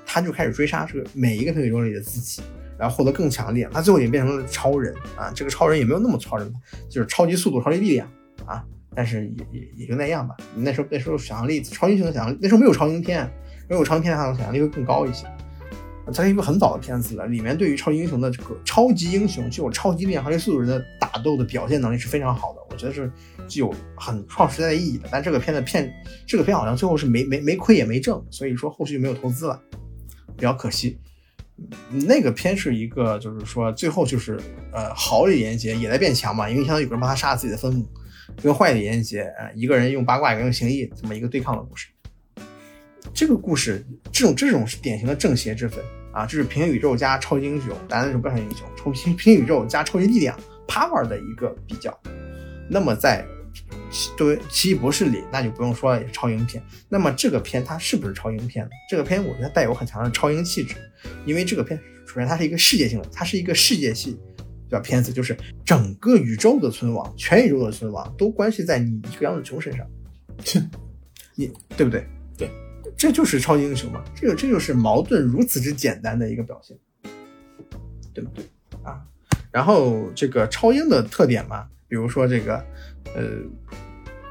[0.06, 2.42] 他就开始追杀这个每一个平行宇宙里的自己，
[2.78, 3.66] 然后获得更强烈。
[3.72, 5.32] 他最后也变成了超人啊！
[5.34, 6.54] 这个超人也没有那么超人，
[6.90, 8.06] 就是超级速度、超级力量
[8.46, 8.62] 啊！
[8.94, 10.36] 但是也也也就那样吧。
[10.58, 13.32] 那时候那时候想象力，超英雄的想象力，那时候没有超英片，
[13.70, 15.26] 没有超英片，他的想象力会更高一些。
[16.06, 23.12] 它是一部很早的片子了，里面对于超级英雄的这个超级英雄具有超级力量、超速度人的打斗的表现能力是非常好的，我觉得是
[23.48, 25.08] 具有很创时代意义的。
[25.12, 25.94] 但这个片的片，
[26.26, 29.62] 这个片好像最后是没没没亏也没挣，所以说后续就没有投资了，
[30.36, 30.98] 比较可惜。
[31.92, 34.40] 那个片是一个，就是说最后就是
[34.74, 37.86] 呃，好李连杰也在变强嘛，因为相当于有人帮他杀了自己的分母，
[38.42, 41.90] 跟坏李连杰呃一个人用八卦，一个人用形意，这么一个对抗的故事。
[43.14, 45.84] 这个故事，这种这种是典型的正邪之分
[46.14, 50.38] 啊，就是平行宇宙加超级英雄，当然那种不是英雄，超平平行宇宙加超级力量
[50.68, 51.98] power 的一个比较。
[52.70, 53.26] 那么在
[54.18, 56.64] 作为奇异博士里，那就不用说了，也是超英片。
[56.88, 58.72] 那么这个片它是不是超英片呢？
[58.90, 60.76] 这个片我觉得带有很强的超英气质，
[61.26, 61.78] 因为这个片
[62.08, 64.18] 首先它是一个世界性的，它是一个世界系
[64.70, 65.36] 的片子，就是
[65.66, 69.86] 整个宇宙的存亡，全宇宙的存亡都关系在你一个杨紫琼身上，
[71.36, 72.06] 你对不对
[72.38, 72.50] 对？
[73.02, 74.00] 这就是超级英雄嘛？
[74.14, 76.78] 这个这就是矛盾如此之简单的一个表现，
[78.14, 78.46] 对不对
[78.84, 79.02] 啊？
[79.52, 82.64] 然后这个超英的特点嘛，比如说这个，
[83.16, 83.24] 呃，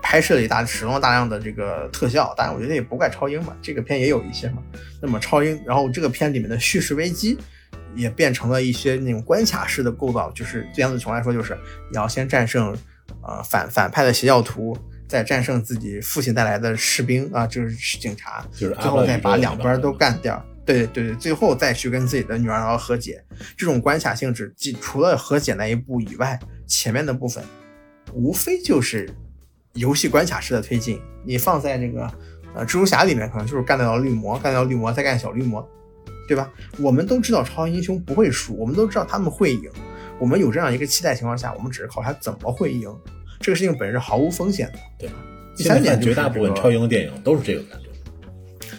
[0.00, 4.62] 拍摄了一大使用了大量的这个特效，但我觉得也不怪超英嘛，这个片也有一些嘛。
[5.02, 7.36] 那么超英，然后这个片里面的叙事危机
[7.96, 11.58] 也变成了一些那种关卡式的构造，就是对杨紫琼来说，就是
[11.90, 12.72] 你要先战胜
[13.24, 14.78] 呃反反派的邪教徒。
[15.10, 20.40] 再战胜自己父亲带来的士兵啊，就是警察，就是最后再把两边都干掉。
[20.64, 23.20] 对对对，最后再去跟自己的女儿然后和解。
[23.56, 27.42] 这种关卡性质，即除了和解那一步以外，前面的部分
[28.12, 29.12] 无非就是
[29.72, 31.02] 游戏关卡式的推进。
[31.24, 32.08] 你放在这个
[32.54, 35.68] 呃蜘蛛侠里面，可能就是干掉绿魔，干掉绿魔，再干小绿魔，
[36.28, 36.48] 对吧？
[36.78, 39.68] 我们都知道超英雄不会输，我们都知道他们会赢。
[40.20, 42.88] 我们有这样一个期待情况下，我们只是考察怎么会赢。
[43.40, 45.14] 这个事情本身是毫无风险的，对吧？
[45.56, 47.88] 第三点，绝大部分超英电影都是这个感觉。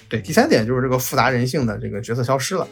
[0.07, 2.67] 对，第三点就是这个复杂人性的这个角色消失了。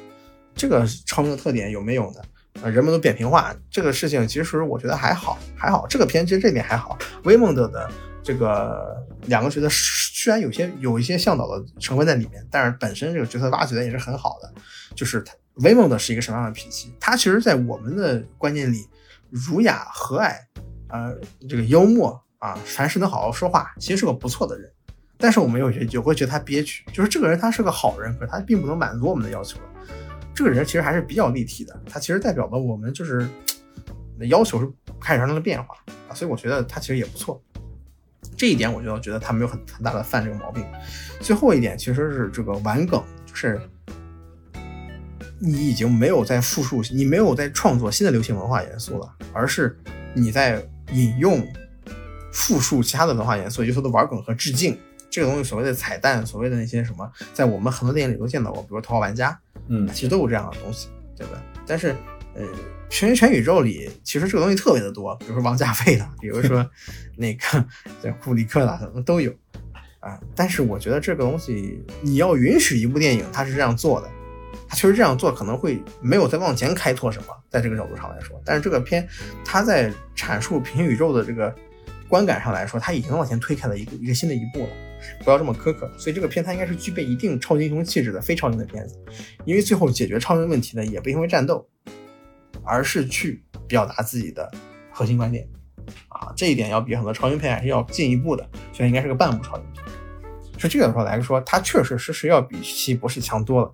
[0.55, 2.21] 这个超英的特点有没有呢？
[2.61, 5.87] 呃，人们都扁平化，这个事情其实我觉得还好，还好。
[5.87, 6.97] 这个片其实这点还好。
[7.23, 7.89] 威蒙德的
[8.21, 14.53] 这个两个角色虽然有些有一些向导的成分在里面，但是本身这个角色挖掘的也是很好的。
[14.95, 15.33] 就是他
[15.63, 16.93] 威蒙德是一个什么样的脾气？
[16.99, 18.85] 他其实，在我们的观念里，
[19.29, 20.35] 儒雅和蔼。
[20.89, 21.15] 呃，
[21.47, 24.71] 这个幽默啊，凡事能好好说话，其实是个不错的人。
[25.21, 29.59] 但是我们有觉就会觉得他憋屈，就是这个人他是个好人，可是他并不能满足我们的要求。
[30.33, 33.27] 这个人其实还是比较立体的，他其实代表了我们就是
[34.29, 35.75] 要求是开始发生了变化
[36.07, 37.43] 啊，所以我觉得他其实也不错。
[38.37, 40.65] 这一点我就觉得他没有很很大的犯这个毛病。
[41.19, 43.59] 最后一点其实是这个玩梗，就是
[45.37, 49.77] 你已经没有在复述，你没有在创作新的流行文化元素了，而是
[50.13, 50.65] 你在。
[50.93, 51.45] 引用、
[52.31, 54.77] 复述其他的文化元素，就说的玩梗和致敬，
[55.09, 59.31] 这个东西所谓的彩蛋，所谓的那些什么，在我们很多电影里都见到过，比如《头号玩家》，
[59.67, 61.41] 嗯，其实都有这样的东西，对吧？
[61.65, 61.95] 但是，
[62.35, 62.45] 呃，
[62.89, 66.67] 全全宇宙里其实这个东西特别的多，比如说王家卫的， 比如说
[67.17, 67.65] 那个
[68.01, 69.31] 叫库里克的，都有
[69.99, 70.19] 啊。
[70.35, 74.09] 但是我觉得这个东西，你要允许一部电影它是这样做的。
[74.69, 79.05] 他确实这样做可能会没有再往前开拓什么，在这个角度上来说，但是这个片
[79.43, 81.53] 他在阐述平行宇宙的这个
[82.07, 84.69] 观感上来说，他已经往前推开了一个一个新的一步了。
[85.23, 88.99] 不要这么苛刻，所以这个片它应该是具备一定超级英雄气质的非超英的片子，
[89.45, 91.65] 因为最后解决超英问题呢，也不因为战斗，
[92.65, 94.51] 而是去表达自己的
[94.91, 95.47] 核心观点
[96.09, 99.85] 啊，这一点要比很多超英片还是要进一步的，所以应该是个半部超英片。
[100.57, 103.71] 是这个时候来说，它确实是是要比奇异博士强多了。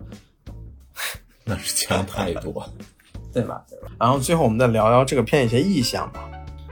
[1.46, 2.68] 那是强太多，
[3.32, 3.64] 对吧？
[3.70, 6.30] 对吧然后最后我们再聊聊这个片一些意象吧。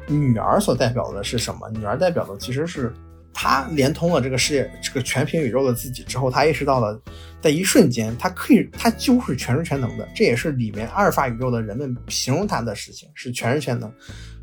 [0.07, 1.69] 女儿所代表的是什么？
[1.69, 2.93] 女儿代表的其实是
[3.33, 6.99] 她连通了这个世界，这个全屏宇宙的自己之后，她意识到了，
[7.41, 10.07] 在一瞬间，她可以，她几乎是全知全能的。
[10.13, 13.91] 这也是里面阿尔法宇宙的人们形容他的事情，是全知全能。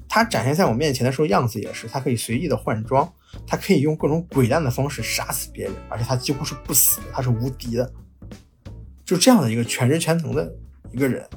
[0.08, 3.08] 他展现在我面前的时候，样子也是，他可以随意的换装，
[3.46, 7.92] 他可以用各种鬼诞的方式杀死别人，而且他几乎是不死的，他是无敌的。
[9.10, 10.48] 就这样的一个全知全能的
[10.92, 11.28] 一个人，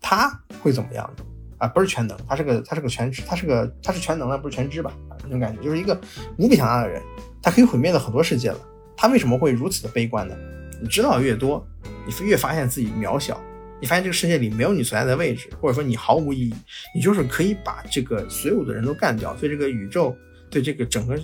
[0.00, 0.28] 他
[0.60, 1.24] 会怎么样呢？
[1.58, 4.92] 啊，不是全能，他是个他是个全知，他是个他是全能的，不是全知吧？
[5.22, 5.96] 那种感觉就是一个
[6.38, 7.00] 无比强大的人，
[7.40, 8.58] 他可以毁灭了很多世界了。
[8.96, 10.34] 他为什么会如此的悲观呢？
[10.82, 11.64] 你知道越多，
[12.04, 13.40] 你越发现自己渺小，
[13.80, 16.54] 你发现这个世界里没有你存在的位置，或者说你毫无意义，
[16.92, 19.32] 你就是可以把这个所有的人都干掉。
[19.34, 20.16] 对这个宇宙，
[20.50, 21.16] 对这个整个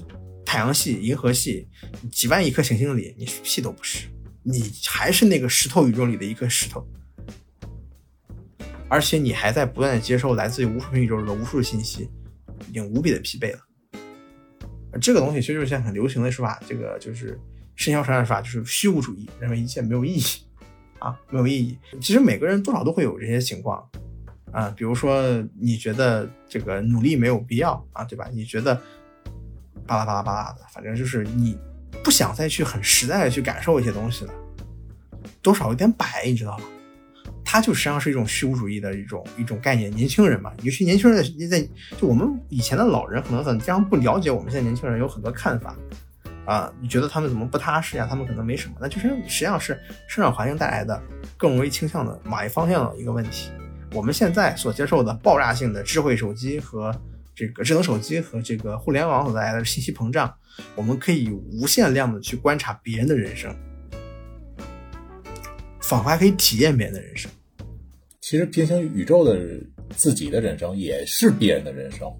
[0.44, 1.66] 太阳系、银河系
[2.12, 4.06] 几万亿颗行星里，你屁都不是，
[4.48, 6.86] 你还是那个石头宇宙里的一颗石头。
[8.88, 12.08] 而且你还在不断的接受来自于无数平宇宙的无数信息，
[12.68, 13.58] 已经无比的疲惫了。
[15.00, 17.36] 这个东西其实就是现在很流行的说法，这个就是
[17.74, 20.22] 生肖传染法，就是虚无主义，认为一切没有意义
[21.00, 21.76] 啊，没有意义。
[22.00, 23.84] 其实每个人多少都会有这些情况
[24.52, 25.22] 啊，比如说
[25.60, 28.28] 你觉得这个努力没有必要啊，对吧？
[28.32, 28.80] 你觉得
[29.84, 31.58] 巴拉巴拉巴拉的，反正就是你
[32.02, 34.32] 不想再去很实在的去感受一些东西了，
[35.42, 36.64] 多少有点摆，你知道吧？
[37.44, 39.90] 它就实际上是一种虚无主义的一种一种概念。
[39.94, 45.76] 年轻人嘛，尤其年轻人在在就我们以前的老人可能很非常不了解我们现在年轻人有很多看法
[46.44, 48.06] 啊，你觉得他们怎么不踏实呀？
[48.08, 51.00] 他们可能没什么，那就是实际上是生长环境带来的
[51.36, 53.50] 更容易倾向的某一方向的一个问题。
[53.92, 56.92] 我们现在所接受的爆炸性的智慧手机和
[57.34, 60.32] 这个智能手机和这个互联网所带来的信息膨胀，
[60.74, 63.54] 我们可以无限量的去观察别人的人生。
[65.80, 67.30] 仿佛还可以体验别人的人生。
[68.20, 69.38] 其实平行宇宙的
[69.90, 72.12] 自己的人生也是别人的人生，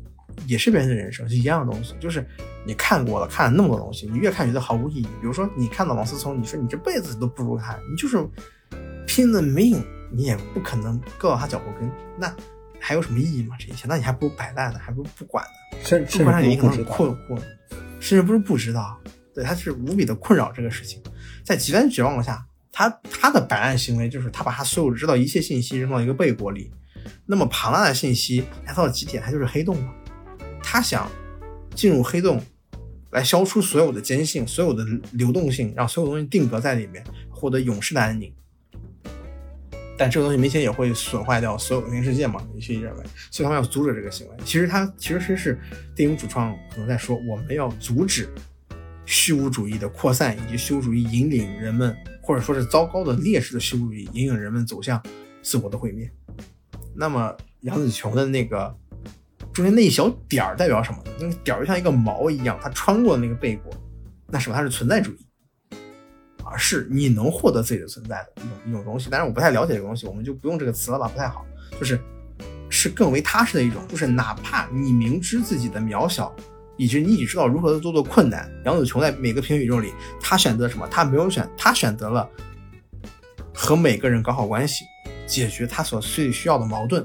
[0.47, 1.93] 也是别人的人生，是一样的东西。
[1.99, 2.24] 就是
[2.64, 5.09] 你看过了，看了那么多东西，你越看觉得毫无意义。
[5.20, 8.24] 比如说，你看到王思聪，你说你这辈子都不如他，你就是
[9.05, 11.91] 拼了命，你也不可能够到他脚后跟。
[12.16, 12.32] 那
[12.78, 13.57] 还有什么意义吗？
[13.59, 15.78] 这一切，那你还不如摆烂呢，还不如不管呢。
[15.82, 17.37] 甚至不管你可不能困惑，
[18.01, 19.01] 甚至不是不知道，
[19.35, 21.03] 对，他是无比的困扰这个事情，
[21.45, 22.47] 在极端绝望下。
[22.79, 26.71] 他他的摆烂行为就是他把他所有知道一切信息扔到一个被锅里，
[27.25, 29.95] 那么庞大的信息来到极点，它就是黑洞嘛。
[30.63, 31.11] 他想
[31.75, 32.39] 进入黑洞，
[33.13, 38.31] 来消除所有的坚信、所有的流动性，让所有东西定格在里面，获得永世的安宁。
[39.99, 42.41] 但这个东西明显也会损坏掉所有平行世界嘛？
[42.55, 44.35] 有些认为，所以他们要阻止这个行为。
[44.45, 45.59] 其实他其实是
[45.95, 48.29] 电影主创可能在说，我们要阻止
[49.05, 51.97] 虚无主义的扩散，以及虚无主义引领人们。
[52.23, 55.01] 或者说是糟糕的劣势的虚无主义引领人们走向
[55.43, 56.11] 自我的毁灭。
[56.93, 58.77] 那么杨紫琼的那个
[59.53, 60.99] 中间那一小点儿代表什么？
[61.21, 63.73] 那个点儿就像一个毛一样，它穿过那个背锅，
[64.27, 64.57] 那什么？
[64.57, 65.26] 它是存在主义
[66.51, 69.09] 而，是你能获得自己的存在的一种一种东西。
[69.11, 71.45] 但是我不太了解这个东西，我们就不用这个词了吧，不太好。
[71.79, 72.01] 就是
[72.71, 76.35] 是更为踏实的一种，就是哪怕你明知自己的渺小。
[76.79, 78.53] 以及你已知道如何的做做困难。
[78.67, 80.87] 杨紫琼在每个平行宇宙里，她选择什么？
[80.89, 82.29] 她没有选，她选择了
[83.55, 84.85] 和每个人搞好关系，
[85.27, 87.03] 解决她所最需要的矛盾。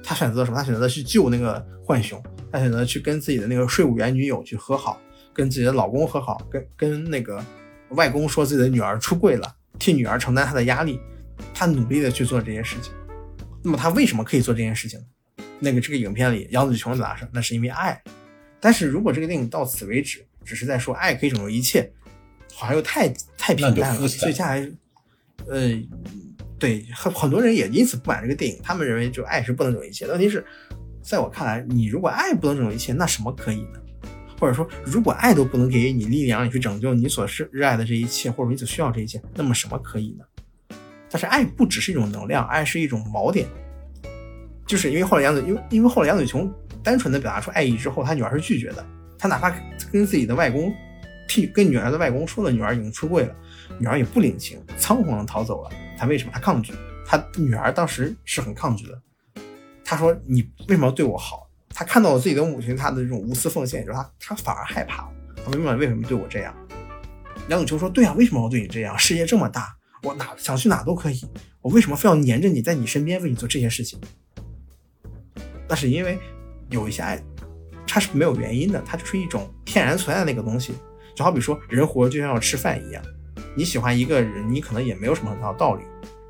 [0.00, 0.56] 她选择什么？
[0.56, 2.22] 她选择去救那个浣熊，
[2.52, 5.00] 她选择去跟自己的那个税务员女友去和好，
[5.34, 7.44] 跟自己的老公和好，跟跟那个
[7.90, 11.00] 外公说自己的女儿出柜了，替女儿承担她的压力。
[11.54, 12.92] 她努力的去做这件事情。
[13.62, 15.00] 那么她为什么可以做这件事情？
[15.58, 17.28] 那个这个影片里，杨紫琼咋说？
[17.32, 18.00] 那是因为爱。
[18.60, 21.90] 但是如果这个电影到此为止，只是在说爱可以拯救一切，
[22.54, 24.08] 好像又太 太平淡了。
[24.08, 24.70] 所以接下来，
[25.48, 25.70] 呃，
[26.58, 30.06] 对很很多人也因此不满这个电影，他们认为就爱是不能拯救一切。
[30.06, 30.44] 问题是，
[31.02, 33.80] 在我看来，你如果爱不能拯救一切，那什么可以呢？
[34.40, 40.24] 或者说，如果爱都不能给予你力量，让你去拯救你所是热爱的这一切，或者你所需要这一切，那么什么可以呢？
[41.10, 43.46] 但是爱不只是一种能量，爱是一种锚点，
[44.66, 46.52] 就是因为后来杨子，因为因为后来杨子琼。
[46.82, 48.82] 单纯的表达出爱意之后，他女儿是拒绝的。
[49.18, 49.54] 他哪怕
[49.92, 50.72] 跟自己的外公，
[51.28, 53.36] 替跟女儿的外公说了女儿已经出柜了，
[53.78, 55.70] 女儿也不领情，仓皇的逃走了。
[55.98, 56.30] 他为什么？
[56.32, 56.72] 他抗拒。
[57.04, 58.98] 他女儿当时是很抗拒的。
[59.84, 61.46] 他说：“你为什么要对我好？”
[61.80, 65.08] 他看到了自己的母亲，他的这种无私奉献，就是他，他反而害怕了。
[65.42, 66.54] 他问：“为什么对我这样？”
[67.48, 68.98] 杨子秋说：“对啊，为什么要对你这样？
[68.98, 71.18] 世界这么大，我哪想去哪都可以，
[71.62, 73.98] 我为什么非要黏着你在你身边为你做这些事情？
[75.66, 76.18] 那是因为。”
[76.68, 77.18] 有一些爱，
[77.86, 80.74] 它是没有原因的，它就是一种天然存在的那个东西。
[81.16, 83.02] 就好比说，人活着就像要吃饭一样，
[83.56, 85.82] 你喜欢一个人，你可能也没有什么很大的道理，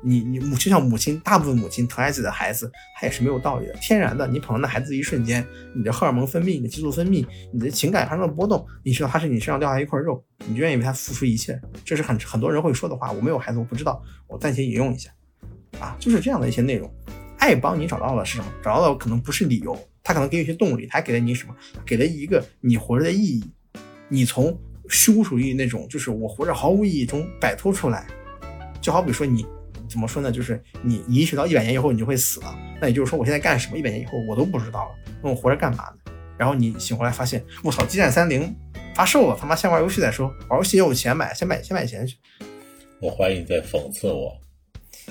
[0.03, 4.27] 你你母就像母亲，大部分母亲疼爱自己的孩子，她也是没有道理的，天然的。
[4.27, 5.45] 你捧着那孩子一瞬间，
[5.75, 13.11] 你的荷尔蒙分泌，你的激素分泌，你的情感发生了波动，你知道他是你身上掉下一块肉，你就愿意为他付出一切，这是很很多人会说的话。
[13.11, 15.11] 我没有孩子，我不知道，我暂且引用一下，
[15.79, 16.91] 啊，就是这样的一些内容。
[17.37, 18.51] 爱帮你找到了是什么？
[18.63, 21.55] 找到了可能不是理由，他可能给你一些动力，他给了你什么？
[21.85, 23.43] 给了一个你活着的意义。
[24.07, 24.55] 你从
[24.89, 28.05] 虚无主义那种就是我活着毫无意义中摆脱出来，
[28.79, 29.45] 就好比说你
[29.91, 30.31] 怎么说呢？
[30.31, 36.13] 就是你你意识到一百年以后你就会死了，那也就是说我现在干什么一百年以后我都不知道了，那我活着干嘛呢？
[36.37, 38.55] 然后你醒过来发现，我操，激战三零
[38.95, 42.15] 发售了，他妈先玩游戏再说，玩游戏也有钱买，先买先买钱去。
[42.99, 44.35] 我怀疑你在讽刺我。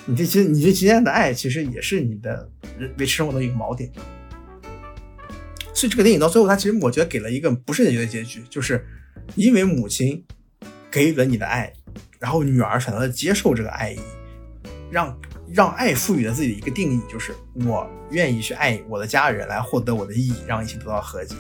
[0.07, 2.51] 你这其实你对极限的爱，其实也是你的
[2.99, 3.91] 维持生活的一个锚点。
[5.75, 8.85] 所以这个电影到最后，它其实我觉得给了一个不是结局的结局，就是
[9.35, 10.25] 因为母亲
[10.91, 11.73] 给予了你的爱，
[12.19, 13.99] 然后女儿选择了接受这个爱意，
[14.91, 15.19] 让
[15.53, 17.35] 让爱赋予了自己的一个定义，就是
[17.67, 21.35] 我愿意去爱我的家人来获得我的意义，让一切得到和解。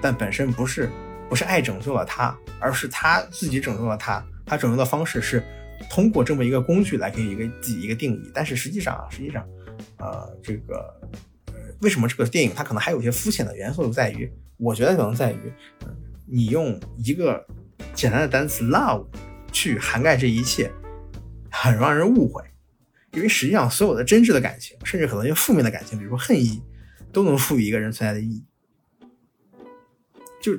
[0.00, 0.90] 但本身不是
[1.28, 4.24] 不是爱拯救了他，而是他自己拯救了他。
[4.46, 5.42] 他拯救的方式是。
[5.90, 9.44] 通过这么一个工具来给一个自己一个定义，但是实际上啊，实际上，
[9.98, 10.76] 呃，这个，
[11.48, 15.52] 呃，为什么这个电影它可能还有一些肤浅的元素，在于，我觉得可能在于，
[16.26, 17.44] 你用一个
[17.92, 19.04] 简单的单词 love
[19.52, 20.70] 去涵盖这一切，
[21.50, 22.42] 很让人误会，
[23.14, 26.62] 因为实际上所有的真挚的感情，甚至很多些负面的感情，比如说恨意，
[27.12, 28.44] 都能赋予一个人存在的意义，
[30.42, 30.56] 就，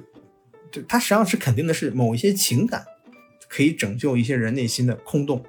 [0.71, 2.85] 就它实际上是肯定的是某一些情感。
[3.47, 5.41] 可以拯救一些人内心的空洞，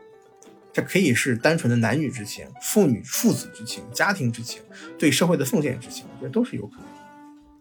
[0.72, 4.62] 这可以是单纯的男女之情、父女父子之情、家庭之情、
[4.96, 6.86] 对社会的奉献之情，我觉得都是有可能。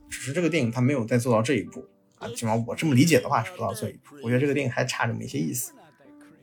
[0.07, 1.87] 只是这个电影它没有再做到这一步
[2.19, 4.17] 啊，起码我这么理解的话是做到这一步。
[4.21, 5.71] 我觉得这个电影还差这么一些意思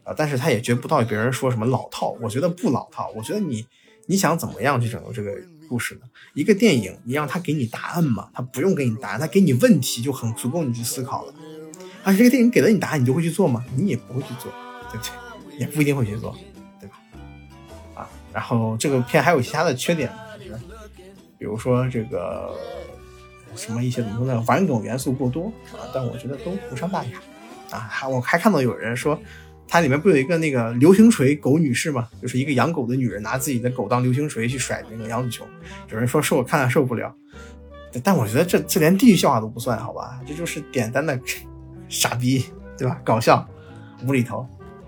[0.05, 3.13] 啊，但是他也绝不到别人说什么老套，我觉得不老套。
[3.17, 3.67] 我觉得你
[4.07, 5.33] 你想怎么样去拯救这个
[5.69, 6.01] 故事呢？
[6.35, 8.29] 一个电影你让他给你答案吗？
[8.35, 11.35] 他不用给你答案，他给你问题就很足够你去思考了。
[12.05, 13.65] 而且这个电影给了你答案，你就会去做吗？
[13.77, 14.51] 你也不会去做，
[14.91, 15.59] 对不对？
[15.59, 16.37] 也不一定会去做，
[16.81, 16.97] 对吧？
[17.95, 20.11] 啊，然后这个片还有其他的缺点，
[21.39, 22.53] 比如说这个
[23.55, 24.43] 什么一些怎么说呢？
[24.49, 27.21] 玩梗元素过多啊，但我觉得都无伤大雅
[27.71, 27.79] 啊。
[27.79, 29.21] 还我还看到有人说，
[29.67, 32.09] 它里面不有一个那个流星锤狗女士嘛？
[32.21, 35.47] 就是一个养狗的女人拿自己的狗当流星锤去甩那个杨子琼，
[35.91, 37.15] 有人说是我看了受不了，
[38.03, 40.21] 但我觉得这这连地狱笑话都不算，好吧？
[40.27, 41.19] 这就是简单的。
[41.93, 42.47] 傻逼，
[42.79, 42.99] 对吧？
[43.05, 43.47] 搞笑，
[44.07, 44.39] 无厘头，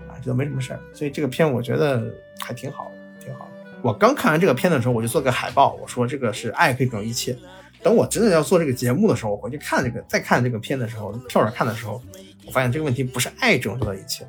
[0.09, 0.79] 啊，这都没什么事儿。
[0.91, 2.03] 所以这个片我觉得
[2.39, 3.47] 还挺好的，挺好。
[3.83, 7.37] 我刚看完这个片的时候，我就做个海报，我说这个是爱可以拯救一切。
[7.83, 12.01] 等我真的要做这个节目的时候，我回去看这个，再看这个片的时候，跳着看的时候，
[12.47, 14.27] 我发现这个问题不是爱拯救了一切，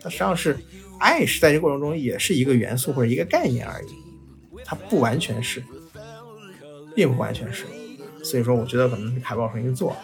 [0.00, 0.56] 它实际上是
[0.98, 3.88] 爱是在这过程中也是一个元素或者一个概念而已，
[4.64, 5.62] 它不完全是，
[6.94, 7.66] 并不完全是。
[8.24, 9.96] 所以说，我觉得可能海报重新做。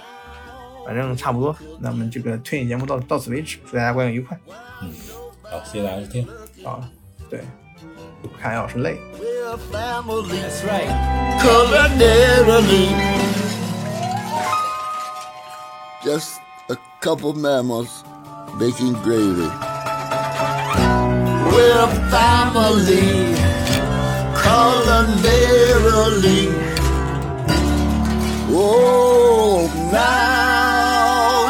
[0.84, 4.38] 反正差不多，那么这个推荐节目到到此为止，祝大家观影愉快。
[4.80, 4.90] 嗯，
[5.42, 6.26] 好，谢谢大家收听。
[6.64, 6.88] 啊，
[7.28, 7.42] 对，
[8.40, 8.96] 看要是累。
[16.02, 17.90] Just a couple mammals
[18.58, 19.67] making gravy.
[21.58, 23.34] We're a family,
[24.40, 25.34] culinarily.
[28.50, 31.48] Oh, now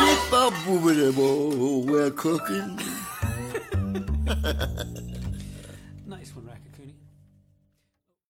[1.19, 2.81] oh, we're cooking.